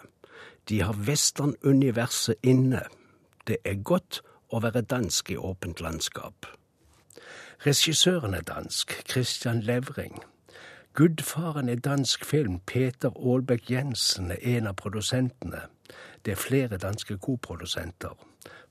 De 0.69 0.83
har 0.83 0.93
westernuniverset 1.09 2.35
inne. 2.43 2.83
Det 3.49 3.57
er 3.65 3.81
godt 3.81 4.21
å 4.51 4.61
være 4.63 4.83
dansk 4.83 5.31
i 5.31 5.37
åpent 5.37 5.81
landskap. 5.81 6.47
Regissøren 7.67 8.35
er 8.35 8.45
dansk, 8.47 8.93
Christian 9.11 9.61
Levring. 9.61 10.23
Gudfaren 10.95 11.69
er 11.69 11.77
dansk 11.77 12.25
film, 12.25 12.61
Peter 12.67 13.11
Aalbæk 13.11 13.71
Jensen 13.71 14.31
er 14.31 14.41
en 14.57 14.67
av 14.67 14.77
produsentene. 14.81 15.67
Det 16.25 16.33
er 16.33 16.41
flere 16.41 16.77
danske 16.77 17.19
koprodusenter. 17.19 18.17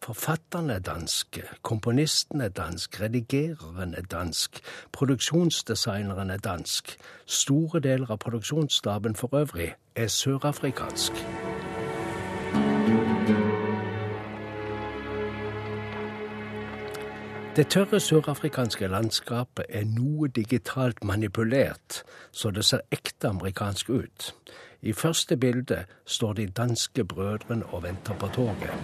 Forfatterne 0.04 0.74
er 0.74 0.80
danske, 0.80 1.44
komponisten 1.62 2.42
er 2.42 2.50
dansk, 2.50 3.02
redigereren 3.02 3.94
er 3.94 4.02
dansk, 4.02 4.60
produksjonsdesigneren 4.92 6.30
er 6.30 6.38
dansk. 6.38 6.98
Store 7.26 7.80
deler 7.80 8.12
av 8.12 8.18
produksjonsstaben 8.18 9.16
for 9.16 9.36
øvrig 9.36 9.74
er 9.96 10.08
sørafrikansk. 10.08 11.14
Det 17.56 17.68
tørre 17.68 18.00
sørafrikanske 18.00 18.88
landskapet 18.88 19.65
er 19.70 19.86
noe 19.88 20.28
digitalt 20.28 21.04
manipulert, 21.08 22.02
så 22.32 22.50
det 22.52 22.65
ser 22.68 22.82
ekte 22.91 23.30
amerikansk 23.30 23.89
ut. 23.89 24.26
I 24.82 24.91
første 24.94 25.38
bilde 25.38 25.86
står 26.06 26.34
de 26.34 26.48
danske 26.48 27.06
brødrene 27.06 27.65
og 27.65 27.84
venter 27.84 28.18
på 28.20 28.28
toget. 28.28 28.76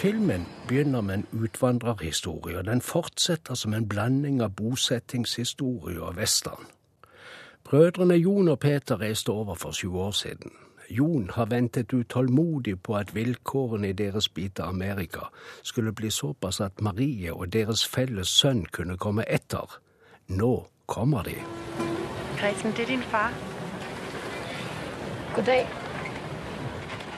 Filmen 0.00 0.48
begynner 0.68 1.00
med 1.00 1.14
en 1.14 1.26
utvandrerhistorie, 1.32 2.58
og 2.58 2.64
den 2.64 2.80
fortsetter 2.80 3.54
som 3.54 3.74
en 3.74 3.88
blanding 3.88 4.40
av 4.42 4.56
bosettingshistorie 4.56 6.00
og 6.00 6.16
western. 6.16 6.66
Brødrene 7.64 8.14
Jon 8.14 8.48
og 8.48 8.58
Peter 8.58 9.00
reiste 9.00 9.30
over 9.30 9.54
for 9.54 9.70
20 9.70 10.00
år 10.00 10.10
siden. 10.10 10.52
Jon 10.90 11.30
har 11.30 11.46
ventet 11.46 11.92
utålmodig 11.92 12.82
på 12.82 12.96
at 12.96 13.14
vilkårene 13.14 13.88
i 13.88 13.96
deres 13.96 14.28
bit 14.28 14.60
av 14.60 14.68
Amerika 14.68 15.28
skulle 15.62 15.92
bli 15.92 16.10
såpass 16.10 16.60
at 16.60 16.80
Marie 16.80 17.32
og 17.32 17.52
deres 17.52 17.86
felles 17.88 18.28
sønn 18.28 18.66
kunne 18.66 18.96
komme 18.96 19.24
etter. 19.28 19.78
Nå 20.28 20.66
kommer 20.86 21.22
de. 21.22 21.36
Gretchen, 22.38 22.72
det 22.76 22.82
er 22.82 22.86
din 22.86 23.02
far. 23.02 23.32
God 25.36 25.44
dag. 25.44 25.66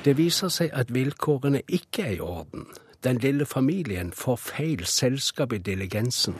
Det 0.05 0.17
viser 0.17 0.49
seg 0.49 0.71
at 0.73 0.93
vilkårene 0.95 1.63
ikke 1.69 2.03
er 2.03 2.17
i 2.19 2.21
orden. 2.21 2.67
Den 3.05 3.19
lille 3.19 3.47
familien 3.47 4.13
får 4.13 4.37
feil 4.37 4.87
selskap 4.87 5.53
i 5.53 5.59
diligensen. 5.59 6.37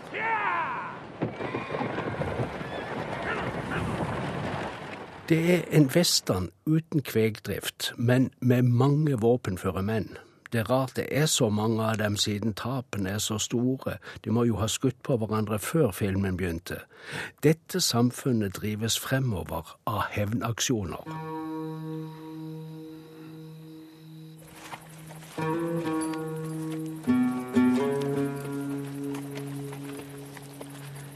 Det 5.29 5.55
er 5.55 5.63
en 5.71 5.87
western 5.97 6.51
uten 6.67 7.03
kvegdrift, 7.03 7.93
men 7.97 8.31
med 8.41 8.63
mange 8.63 9.21
våpenføre 9.21 9.83
menn. 9.83 10.17
Det 10.53 10.61
er 10.61 10.71
rart 10.71 10.97
det 10.97 11.07
er 11.11 11.27
så 11.27 11.49
mange 11.49 11.83
av 11.83 11.97
dem 11.99 12.17
siden 12.17 12.53
tapene 12.55 13.11
er 13.11 13.19
så 13.19 13.39
store. 13.39 13.97
De 14.25 14.31
må 14.31 14.45
jo 14.45 14.59
ha 14.61 14.69
skutt 14.69 15.01
på 15.03 15.17
hverandre 15.17 15.59
før 15.59 15.91
filmen 15.91 16.37
begynte. 16.37 16.77
Dette 17.43 17.81
samfunnet 17.81 18.53
drives 18.61 18.99
fremover 19.01 19.73
av 19.87 20.03
hevnaksjoner. 20.13 21.09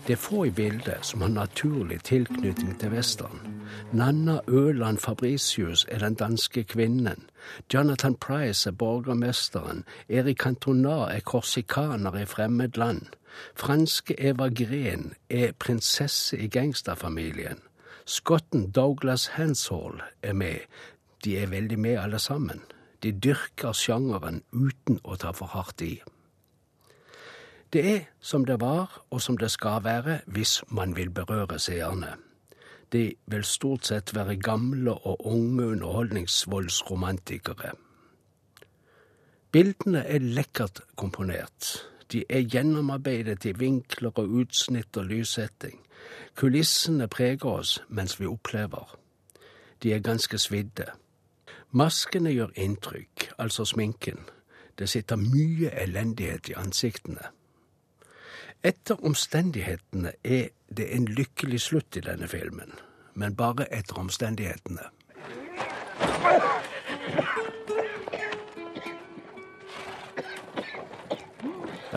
Det 0.06 0.16
er 0.16 0.24
få 0.24 0.44
i 0.44 0.50
bildet 0.50 1.04
som 1.04 1.20
har 1.20 1.28
naturlig 1.28 2.00
tilknytning 2.02 2.80
til 2.80 2.96
western. 2.96 3.57
Nanna 3.92 4.40
Øland 4.48 4.98
Fabricius 4.98 5.86
er 5.88 5.98
den 5.98 6.14
danske 6.14 6.64
kvinnen. 6.64 7.28
Jonathan 7.74 8.14
Price 8.14 8.68
er 8.68 8.72
borgermesteren. 8.72 9.84
Erik 10.08 10.36
Cantona 10.36 11.04
er 11.16 11.20
korsikaner 11.20 12.16
i 12.20 12.24
fremmed 12.24 12.76
land. 12.76 13.06
Franske 13.56 14.20
Eva 14.20 14.48
Gren 14.48 15.12
er 15.30 15.52
prinsesse 15.58 16.38
i 16.38 16.48
gangsterfamilien. 16.48 17.58
Skotten 18.04 18.70
Douglas 18.70 19.26
Hanshall 19.26 20.00
er 20.22 20.32
med. 20.32 20.58
De 21.24 21.38
er 21.38 21.46
veldig 21.46 21.78
med 21.78 21.98
alle 21.98 22.18
sammen. 22.18 22.62
De 23.02 23.12
dyrker 23.12 23.72
sjangeren 23.72 24.42
uten 24.52 25.00
å 25.04 25.16
ta 25.16 25.30
for 25.30 25.46
hardt 25.46 25.82
i. 25.82 25.98
Det 27.72 27.82
er 27.94 28.00
som 28.20 28.46
det 28.48 28.60
var 28.60 29.02
og 29.10 29.20
som 29.22 29.36
det 29.36 29.50
skal 29.50 29.84
være 29.84 30.20
hvis 30.26 30.62
man 30.68 30.96
vil 30.96 31.10
berøre 31.10 31.58
seerne. 31.58 32.16
De 32.92 33.14
vil 33.26 33.44
stort 33.44 33.86
sett 33.86 34.14
være 34.16 34.36
gamle 34.36 34.94
og 34.94 35.26
unge 35.26 35.66
underholdningsvoldsromantikere. 35.66 37.72
Bildene 39.52 40.06
er 40.06 40.18
lekkert 40.18 40.80
komponert. 40.96 41.88
De 42.12 42.24
er 42.28 42.40
gjennomarbeidet 42.40 43.44
i 43.44 43.52
vinkler 43.52 44.10
og 44.16 44.28
utsnitt 44.40 44.96
og 44.96 45.04
lyssetting. 45.04 45.80
Kulissene 46.34 47.08
preger 47.08 47.48
oss 47.48 47.82
mens 47.88 48.20
vi 48.20 48.26
opplever. 48.26 48.96
De 49.82 49.92
er 49.92 50.04
ganske 50.04 50.38
svidde. 50.38 50.86
Maskene 51.70 52.32
gjør 52.32 52.54
inntrykk, 52.56 53.32
altså 53.38 53.64
sminken. 53.64 54.18
Det 54.78 54.88
sitter 54.88 55.16
mye 55.16 55.70
elendighet 55.82 56.48
i 56.48 56.56
ansiktene. 56.56 57.32
Etter 58.66 58.98
omstendighetene 59.06 60.16
er 60.26 60.48
det 60.74 60.88
en 60.96 61.04
lykkelig 61.06 61.60
slutt 61.62 61.96
i 61.96 62.02
denne 62.02 62.26
filmen, 62.26 62.72
men 63.14 63.36
bare 63.38 63.68
etter 63.70 64.00
omstendighetene. 64.02 64.88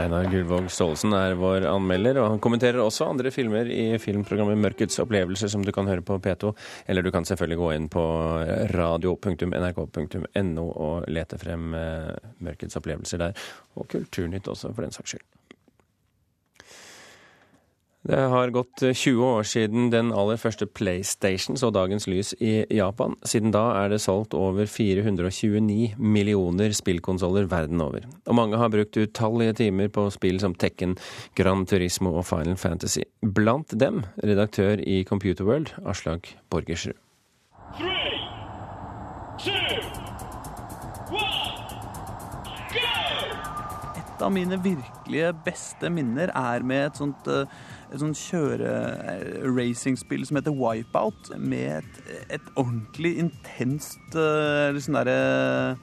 Einar 0.02 0.30
Gullvåg 0.30 0.70
Staalesen 0.72 1.18
er 1.18 1.34
vår 1.42 1.66
anmelder, 1.68 2.22
og 2.22 2.30
han 2.36 2.40
kommenterer 2.46 2.80
også 2.86 3.10
andre 3.10 3.34
filmer 3.34 3.66
i 3.66 3.98
filmprogrammet 4.02 4.62
Mørkets 4.62 5.02
opplevelser, 5.02 5.50
som 5.52 5.66
du 5.66 5.74
kan 5.74 5.90
høre 5.90 6.06
på 6.06 6.22
P2. 6.22 6.54
Eller 6.86 7.02
du 7.02 7.10
kan 7.12 7.26
selvfølgelig 7.26 7.60
gå 7.60 7.74
inn 7.74 7.90
på 7.92 8.06
radio.nrk.no 8.78 10.70
og 10.70 11.10
lete 11.10 11.42
frem 11.42 11.74
eh, 11.74 12.16
Mørkets 12.46 12.78
opplevelser 12.78 13.26
der. 13.26 13.46
Og 13.76 13.90
Kulturnytt 13.92 14.48
også, 14.54 14.72
for 14.78 14.86
den 14.86 14.94
saks 14.96 15.18
skyld. 15.18 15.30
Det 18.02 18.18
har 18.18 18.50
gått 18.50 18.82
20 18.82 19.22
år 19.22 19.44
siden 19.46 19.92
den 19.94 20.08
aller 20.18 20.40
første 20.42 20.66
PlayStation 20.66 21.54
så 21.60 21.70
dagens 21.70 22.08
lys 22.10 22.32
i 22.42 22.64
Japan. 22.74 23.14
Siden 23.22 23.52
da 23.54 23.62
er 23.78 23.92
det 23.94 24.00
solgt 24.02 24.34
over 24.34 24.66
429 24.66 26.00
millioner 26.02 26.74
spillkonsoller 26.74 27.46
verden 27.52 27.84
over. 27.86 28.08
Og 28.26 28.38
mange 28.40 28.58
har 28.58 28.72
brukt 28.74 28.98
utallige 28.98 29.54
timer 29.60 29.92
på 29.94 30.08
spill 30.10 30.42
som 30.42 30.56
Tekken, 30.58 30.96
Gran 31.38 31.68
Turismo 31.70 32.16
og 32.18 32.26
Final 32.26 32.58
Fantasy. 32.58 33.06
Blant 33.22 33.78
dem 33.78 34.02
redaktør 34.18 34.82
i 34.82 35.04
Computerworld, 35.06 35.70
Aslak 35.86 36.34
Borgersrud. 36.50 36.98
Et 44.02 44.26
av 44.26 44.34
mine 44.34 44.58
virkelige 44.66 45.30
beste 45.46 45.94
minner 45.94 46.34
er 46.34 46.66
med 46.66 46.88
et 46.88 46.98
sånt 47.04 47.30
uh 47.30 47.46
et 47.92 48.00
sånn 48.00 48.16
kjøre-racingspill 48.16 50.24
som 50.28 50.38
heter 50.40 50.54
Wipeout, 50.56 51.32
med 51.38 51.70
et, 51.82 51.94
et 52.38 52.46
ordentlig 52.56 53.18
intenst 53.20 54.16
uh, 54.16 54.80
sånn 54.80 54.98
derre 55.02 55.20
uh, 55.76 55.78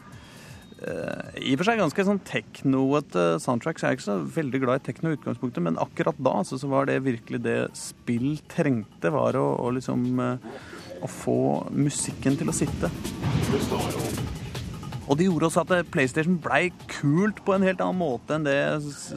I 1.36 1.52
og 1.52 1.58
for 1.60 1.66
seg 1.68 1.78
ganske 1.82 2.02
sånn 2.08 2.26
teknoete 2.28 3.24
soundtrack. 3.44 3.76
Så 3.76 3.82
jeg 3.84 3.90
er 3.90 3.96
ikke 3.98 4.08
så 4.08 4.30
veldig 4.38 4.60
glad 4.64 4.76
i 4.80 4.86
tekno 4.88 5.06
i 5.12 5.16
utgangspunktet, 5.18 5.62
men 5.64 5.80
akkurat 5.82 6.18
da 6.22 6.32
altså, 6.40 6.54
så 6.60 6.66
var 6.72 6.82
det 6.88 7.04
virkelig 7.04 7.40
det 7.44 7.60
spill 7.76 8.30
trengte, 8.50 9.08
var 9.12 9.32
å, 9.36 9.46
å 9.60 9.66
liksom 9.76 10.00
å 10.98 11.06
få 11.10 11.40
musikken 11.74 12.36
til 12.38 12.48
å 12.50 12.56
sitte. 12.56 12.88
Og 15.08 15.16
det 15.16 15.28
gjorde 15.28 15.48
også 15.48 15.62
at 15.64 15.90
PlayStation 15.92 16.36
blei 16.42 16.68
kult 16.90 17.38
på 17.46 17.54
en 17.54 17.64
helt 17.64 17.80
annen 17.80 18.00
måte 18.00 18.36
enn 18.36 18.44
det 18.44 18.58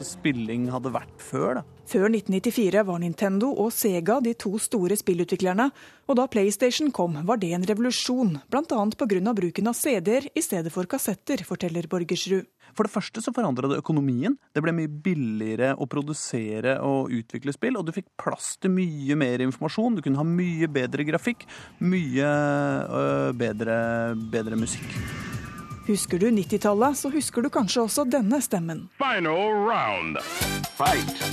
spilling 0.08 0.70
hadde 0.72 0.94
vært 0.94 1.18
før. 1.20 1.60
da. 1.60 1.64
Før 1.88 2.06
1994 2.08 2.84
var 2.86 3.00
Nintendo 3.02 3.50
og 3.58 3.72
Sega 3.74 4.20
de 4.22 4.32
to 4.38 4.54
store 4.62 4.96
spillutviklerne, 4.96 5.66
og 6.06 6.18
da 6.18 6.28
PlayStation 6.30 6.92
kom 6.94 7.18
var 7.26 7.40
det 7.42 7.50
en 7.56 7.66
revolusjon, 7.66 8.36
bl.a. 8.50 8.62
pga. 8.62 9.34
bruken 9.34 9.70
av 9.70 9.76
CD-er 9.76 10.28
i 10.34 10.44
stedet 10.44 10.72
for 10.72 10.86
kassetter, 10.86 11.42
forteller 11.44 11.88
Borgersrud. 11.90 12.46
For 12.72 12.86
det 12.86 12.94
første 12.94 13.20
så 13.20 13.34
forandra 13.34 13.68
det 13.68 13.80
økonomien. 13.82 14.38
Det 14.54 14.62
ble 14.64 14.72
mye 14.76 14.88
billigere 14.88 15.74
å 15.76 15.88
produsere 15.90 16.78
og 16.86 17.12
utvikle 17.12 17.52
spill, 17.52 17.76
og 17.76 17.84
du 17.88 17.92
fikk 17.92 18.08
plass 18.20 18.54
til 18.62 18.72
mye 18.72 19.18
mer 19.18 19.44
informasjon. 19.44 19.98
Du 19.98 20.04
kunne 20.06 20.22
ha 20.22 20.24
mye 20.24 20.70
bedre 20.72 21.04
grafikk, 21.08 21.44
mye 21.82 22.32
øh, 22.86 23.30
bedre, 23.36 23.76
bedre 24.32 24.60
musikk. 24.60 25.31
Husker 25.86 26.18
du 26.18 26.30
90-tallet, 26.30 26.98
så 26.98 27.10
husker 27.10 27.42
du 27.42 27.50
kanskje 27.50 27.82
også 27.82 28.04
denne 28.06 28.38
stemmen. 28.44 28.86
Final 29.02 29.66
round. 29.66 30.20
Fight. 30.78 31.24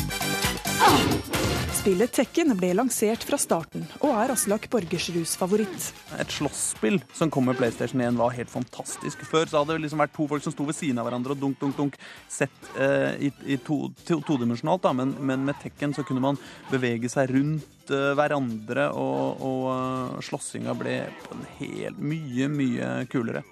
Spillet 1.79 2.11
Tekken 2.11 2.51
ble 2.59 2.73
lansert 2.75 3.21
fra 3.23 3.37
starten, 3.39 3.85
og 4.01 4.11
er 4.11 4.33
Aslak 4.33 4.65
Borgersruds 4.73 5.35
favoritt. 5.39 5.91
Et 6.19 6.33
slåsspill 6.33 6.97
som 7.15 7.31
kom 7.31 7.45
med 7.47 7.55
PlayStation 7.61 8.01
1 8.03 8.17
var 8.19 8.33
helt 8.35 8.51
fantastisk. 8.51 9.21
Før 9.29 9.47
så 9.47 9.61
hadde 9.61 9.77
det 9.77 9.85
liksom 9.85 10.01
vært 10.01 10.15
to 10.17 10.25
folk 10.27 10.43
som 10.43 10.55
sto 10.55 10.65
ved 10.67 10.75
siden 10.75 10.99
av 10.99 11.07
hverandre 11.07 11.37
og 11.37 11.39
dunk, 11.39 11.59
dunk, 11.61 11.77
dunk. 11.77 11.99
Sett 12.27 12.73
eh, 12.75 13.29
i, 13.29 13.31
i 13.55 13.59
to, 13.63 13.83
to, 14.01 14.19
todimensjonalt, 14.27 14.83
da. 14.83 14.91
Men, 14.97 15.13
men, 15.21 15.45
med 15.47 15.61
Tekken 15.61 15.95
så 15.95 16.03
kunne 16.07 16.25
man 16.25 16.41
bevege 16.73 17.11
seg 17.11 17.31
rundt 17.37 17.78
eh, 17.93 18.11
hverandre, 18.17 18.89
og, 18.95 19.41
og 19.45 19.63
uh, 19.69 20.19
slåssinga 20.25 20.75
ble 20.77 20.97
på 21.23 21.37
en 21.37 21.47
helt 21.59 22.01
mye, 22.01 22.49
mye 22.51 22.89
kulere. 23.11 23.43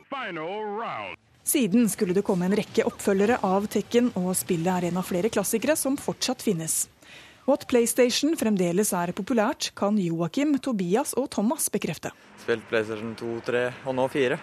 Siden 1.48 1.88
skulle 1.88 2.16
det 2.18 2.26
komme 2.28 2.50
en 2.50 2.58
rekke 2.60 2.84
oppfølgere 2.90 3.40
av 3.48 3.70
Tekken, 3.72 4.12
og 4.20 4.34
spillet 4.36 4.68
er 4.74 4.90
en 4.90 5.00
av 5.00 5.08
flere 5.08 5.32
klassikere 5.32 5.78
som 5.80 5.96
fortsatt 6.00 6.44
finnes. 6.44 6.86
Og 7.48 7.54
at 7.56 7.64
PlayStation 7.72 8.36
fremdeles 8.36 8.92
er 8.92 9.14
populært, 9.16 9.70
kan 9.80 9.96
Joakim, 10.02 10.58
Tobias 10.60 11.14
og 11.16 11.30
Thomas 11.32 11.70
bekrefte. 11.72 12.12
Spilt 12.44 12.68
PlayStation 12.68 13.16
2, 13.16 13.32
3 13.48 13.64
og 13.88 13.96
nå 13.96 14.08
4. 14.12 14.40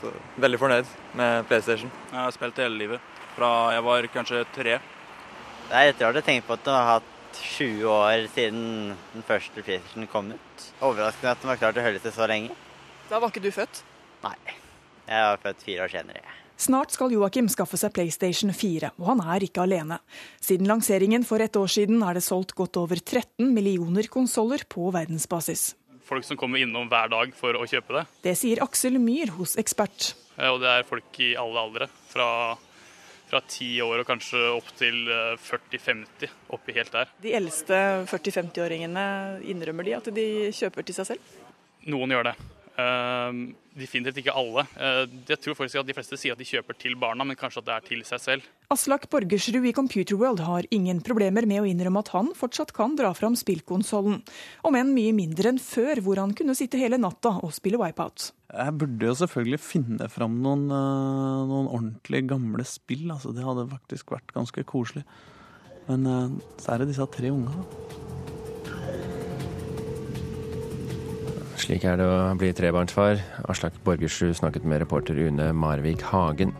Så 0.00 0.12
veldig 0.40 0.60
fornøyd 0.62 0.94
med 1.20 1.44
PlayStation. 1.50 1.92
Jeg 2.08 2.16
har 2.22 2.32
spilt 2.32 2.62
hele 2.64 2.80
livet, 2.80 3.08
fra 3.36 3.50
jeg 3.74 3.84
var 3.84 4.08
kanskje 4.14 4.44
tre. 4.56 4.78
Det 5.68 5.76
er 5.76 5.92
at 5.92 6.00
jeg 6.00 6.16
å 6.16 6.24
tenke 6.24 6.48
på 6.48 6.56
at 6.56 6.64
det 6.64 6.76
har 6.78 6.88
hatt 6.94 7.16
20 7.36 7.86
år 7.90 8.26
siden 8.34 8.64
den 9.14 9.24
første 9.26 9.62
PlayStation 9.62 10.08
kom 10.10 10.32
ut. 10.34 10.66
Overraskende 10.80 11.34
at 11.34 11.42
den 11.42 11.52
var 11.52 11.60
klar 11.60 11.76
til 11.76 11.82
å 11.82 11.86
holde 11.86 12.02
seg 12.02 12.16
så 12.16 12.28
lenge. 12.30 12.56
Da 13.10 13.18
var 13.20 13.32
ikke 13.32 13.42
du 13.44 13.50
født? 13.54 13.82
Nei. 14.24 14.36
Jeg 15.10 15.26
var 15.26 15.42
født 15.42 15.66
fire 15.66 15.86
år 15.86 15.92
senere. 15.92 16.38
Snart 16.60 16.92
skal 16.92 17.12
Joakim 17.14 17.46
skaffe 17.48 17.78
seg 17.80 17.94
PlayStation 17.96 18.52
4, 18.52 18.90
og 19.00 19.06
han 19.08 19.22
er 19.32 19.46
ikke 19.46 19.62
alene. 19.64 19.96
Siden 20.44 20.68
lanseringen 20.68 21.24
for 21.24 21.40
et 21.40 21.56
år 21.56 21.70
siden 21.72 22.02
er 22.04 22.18
det 22.18 22.24
solgt 22.26 22.52
godt 22.58 22.76
over 22.76 23.00
13 23.00 23.48
millioner 23.48 24.10
konsoller 24.12 24.66
på 24.68 24.90
verdensbasis. 24.92 25.70
Folk 26.04 26.26
som 26.26 26.36
kommer 26.36 26.60
innom 26.60 26.90
hver 26.90 27.08
dag 27.08 27.32
for 27.38 27.56
å 27.56 27.64
kjøpe 27.70 27.96
det. 27.96 28.04
Det 28.26 28.34
sier 28.36 28.60
Aksel 28.64 28.98
Myhr 29.00 29.32
hos 29.38 29.56
Ekspert. 29.62 30.12
Og 30.50 30.60
det 30.60 30.68
er 30.68 30.88
folk 30.88 31.20
i 31.22 31.32
alle 31.38 31.64
aldre. 31.64 31.88
Fra 32.12 32.28
fra 33.30 33.40
10 33.46 33.82
år 33.86 34.02
og 34.02 34.08
kanskje 34.08 34.40
opp 34.52 34.70
til 34.78 35.04
40-50, 35.08 36.26
eh, 36.26 36.38
oppi 36.56 36.74
helt 36.76 36.94
der. 36.94 37.12
De 37.22 37.34
eldste 37.38 37.76
40-50-åringene, 38.10 39.04
innrømmer 39.52 39.86
de 39.86 39.98
at 39.98 40.10
de 40.14 40.26
kjøper 40.56 40.86
til 40.86 40.98
seg 40.98 41.12
selv? 41.12 41.36
Noen 41.90 42.16
gjør 42.16 42.32
det. 42.32 42.38
Ehm, 42.80 43.40
definitivt 43.76 44.20
ikke 44.22 44.34
alle. 44.36 44.64
Eh, 44.76 45.04
jeg 45.28 45.40
tror 45.42 45.56
faktisk 45.58 45.80
at 45.80 45.88
De 45.88 45.96
fleste 45.96 46.18
sier 46.20 46.34
at 46.34 46.40
de 46.40 46.46
kjøper 46.46 46.76
til 46.78 46.96
barna, 47.00 47.24
men 47.26 47.38
kanskje 47.38 47.62
at 47.62 47.68
det 47.68 47.76
er 47.76 47.86
til 47.88 48.02
seg 48.06 48.22
selv. 48.22 48.48
Aslak 48.70 49.08
Borgersrud 49.10 49.66
i 49.66 49.74
Computerworld 49.76 50.42
har 50.46 50.68
ingen 50.70 51.00
problemer 51.06 51.46
med 51.48 51.62
å 51.62 51.68
innrømme 51.68 52.02
at 52.04 52.12
han 52.14 52.30
fortsatt 52.38 52.74
kan 52.76 52.94
dra 52.98 53.12
fram 53.16 53.36
spillkonsollen. 53.38 54.20
Om 54.66 54.78
enn 54.78 54.92
mye 54.96 55.14
mindre 55.16 55.52
enn 55.52 55.62
før, 55.62 56.02
hvor 56.04 56.20
han 56.22 56.34
kunne 56.38 56.56
sitte 56.58 56.80
hele 56.80 57.00
natta 57.00 57.36
og 57.40 57.54
spille 57.56 57.80
Wipeout. 57.80 58.30
Jeg 58.50 58.76
burde 58.78 59.10
jo 59.10 59.16
selvfølgelig 59.18 59.60
finne 59.62 60.08
fram 60.10 60.40
noen, 60.42 60.66
uh, 60.74 61.46
noen 61.46 61.70
ordentlig 61.70 62.24
gamle 62.30 62.66
spill. 62.66 63.06
Altså, 63.14 63.34
det 63.34 63.46
hadde 63.46 63.68
faktisk 63.70 64.14
vært 64.16 64.34
ganske 64.34 64.66
koselig. 64.66 65.06
Men 65.86 66.06
uh, 66.06 66.54
så 66.58 66.74
er 66.74 66.82
det 66.82 66.92
disse 66.92 67.10
tre 67.14 67.30
unga, 67.34 67.54
da. 67.54 68.09
Slik 71.70 71.84
er 71.86 72.00
det 72.00 72.06
å 72.10 72.32
bli 72.34 72.48
trebarnsfar. 72.50 73.20
Aslak 73.46 73.76
Borgersrud 73.86 74.34
snakket 74.34 74.64
med 74.66 74.80
reporter 74.82 75.14
Une 75.14 75.52
Marvik 75.54 76.00
Hagen. 76.02 76.50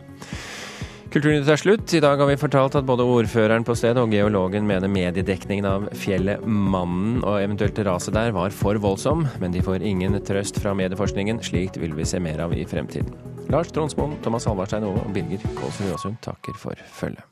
Kulturnytt 1.11 1.49
er 1.51 1.59
slutt. 1.59 1.91
I 1.91 1.99
dag 1.99 2.21
har 2.23 2.29
vi 2.29 2.37
fortalt 2.39 2.77
at 2.79 2.87
både 2.87 3.03
ordføreren 3.03 3.65
på 3.67 3.75
stedet 3.75 3.99
og 3.99 4.15
geologen 4.15 4.63
mener 4.69 4.87
mediedekningen 4.87 5.67
av 5.67 5.89
fjellet 5.99 6.45
Mannen 6.47 7.19
og 7.25 7.41
eventuelt 7.41 7.81
raset 7.83 8.15
der 8.15 8.31
var 8.37 8.55
for 8.55 8.79
voldsom, 8.79 9.25
men 9.43 9.51
de 9.51 9.65
får 9.65 9.83
ingen 9.83 10.15
trøst 10.23 10.61
fra 10.63 10.71
medieforskningen. 10.79 11.43
Slikt 11.43 11.81
vil 11.81 11.91
vi 11.97 12.07
se 12.07 12.23
mer 12.23 12.39
av 12.45 12.55
i 12.55 12.63
fremtiden. 12.63 13.11
Lars 13.51 13.75
Tronsmoen, 13.75 14.15
Thomas 14.23 14.47
Halvarstein 14.47 14.87
Ove 14.87 15.03
og 15.03 15.11
Birger 15.11 15.43
Kålsrud 15.59 15.91
Aasund 15.91 16.23
takker 16.23 16.55
for 16.55 16.87
følget. 17.01 17.27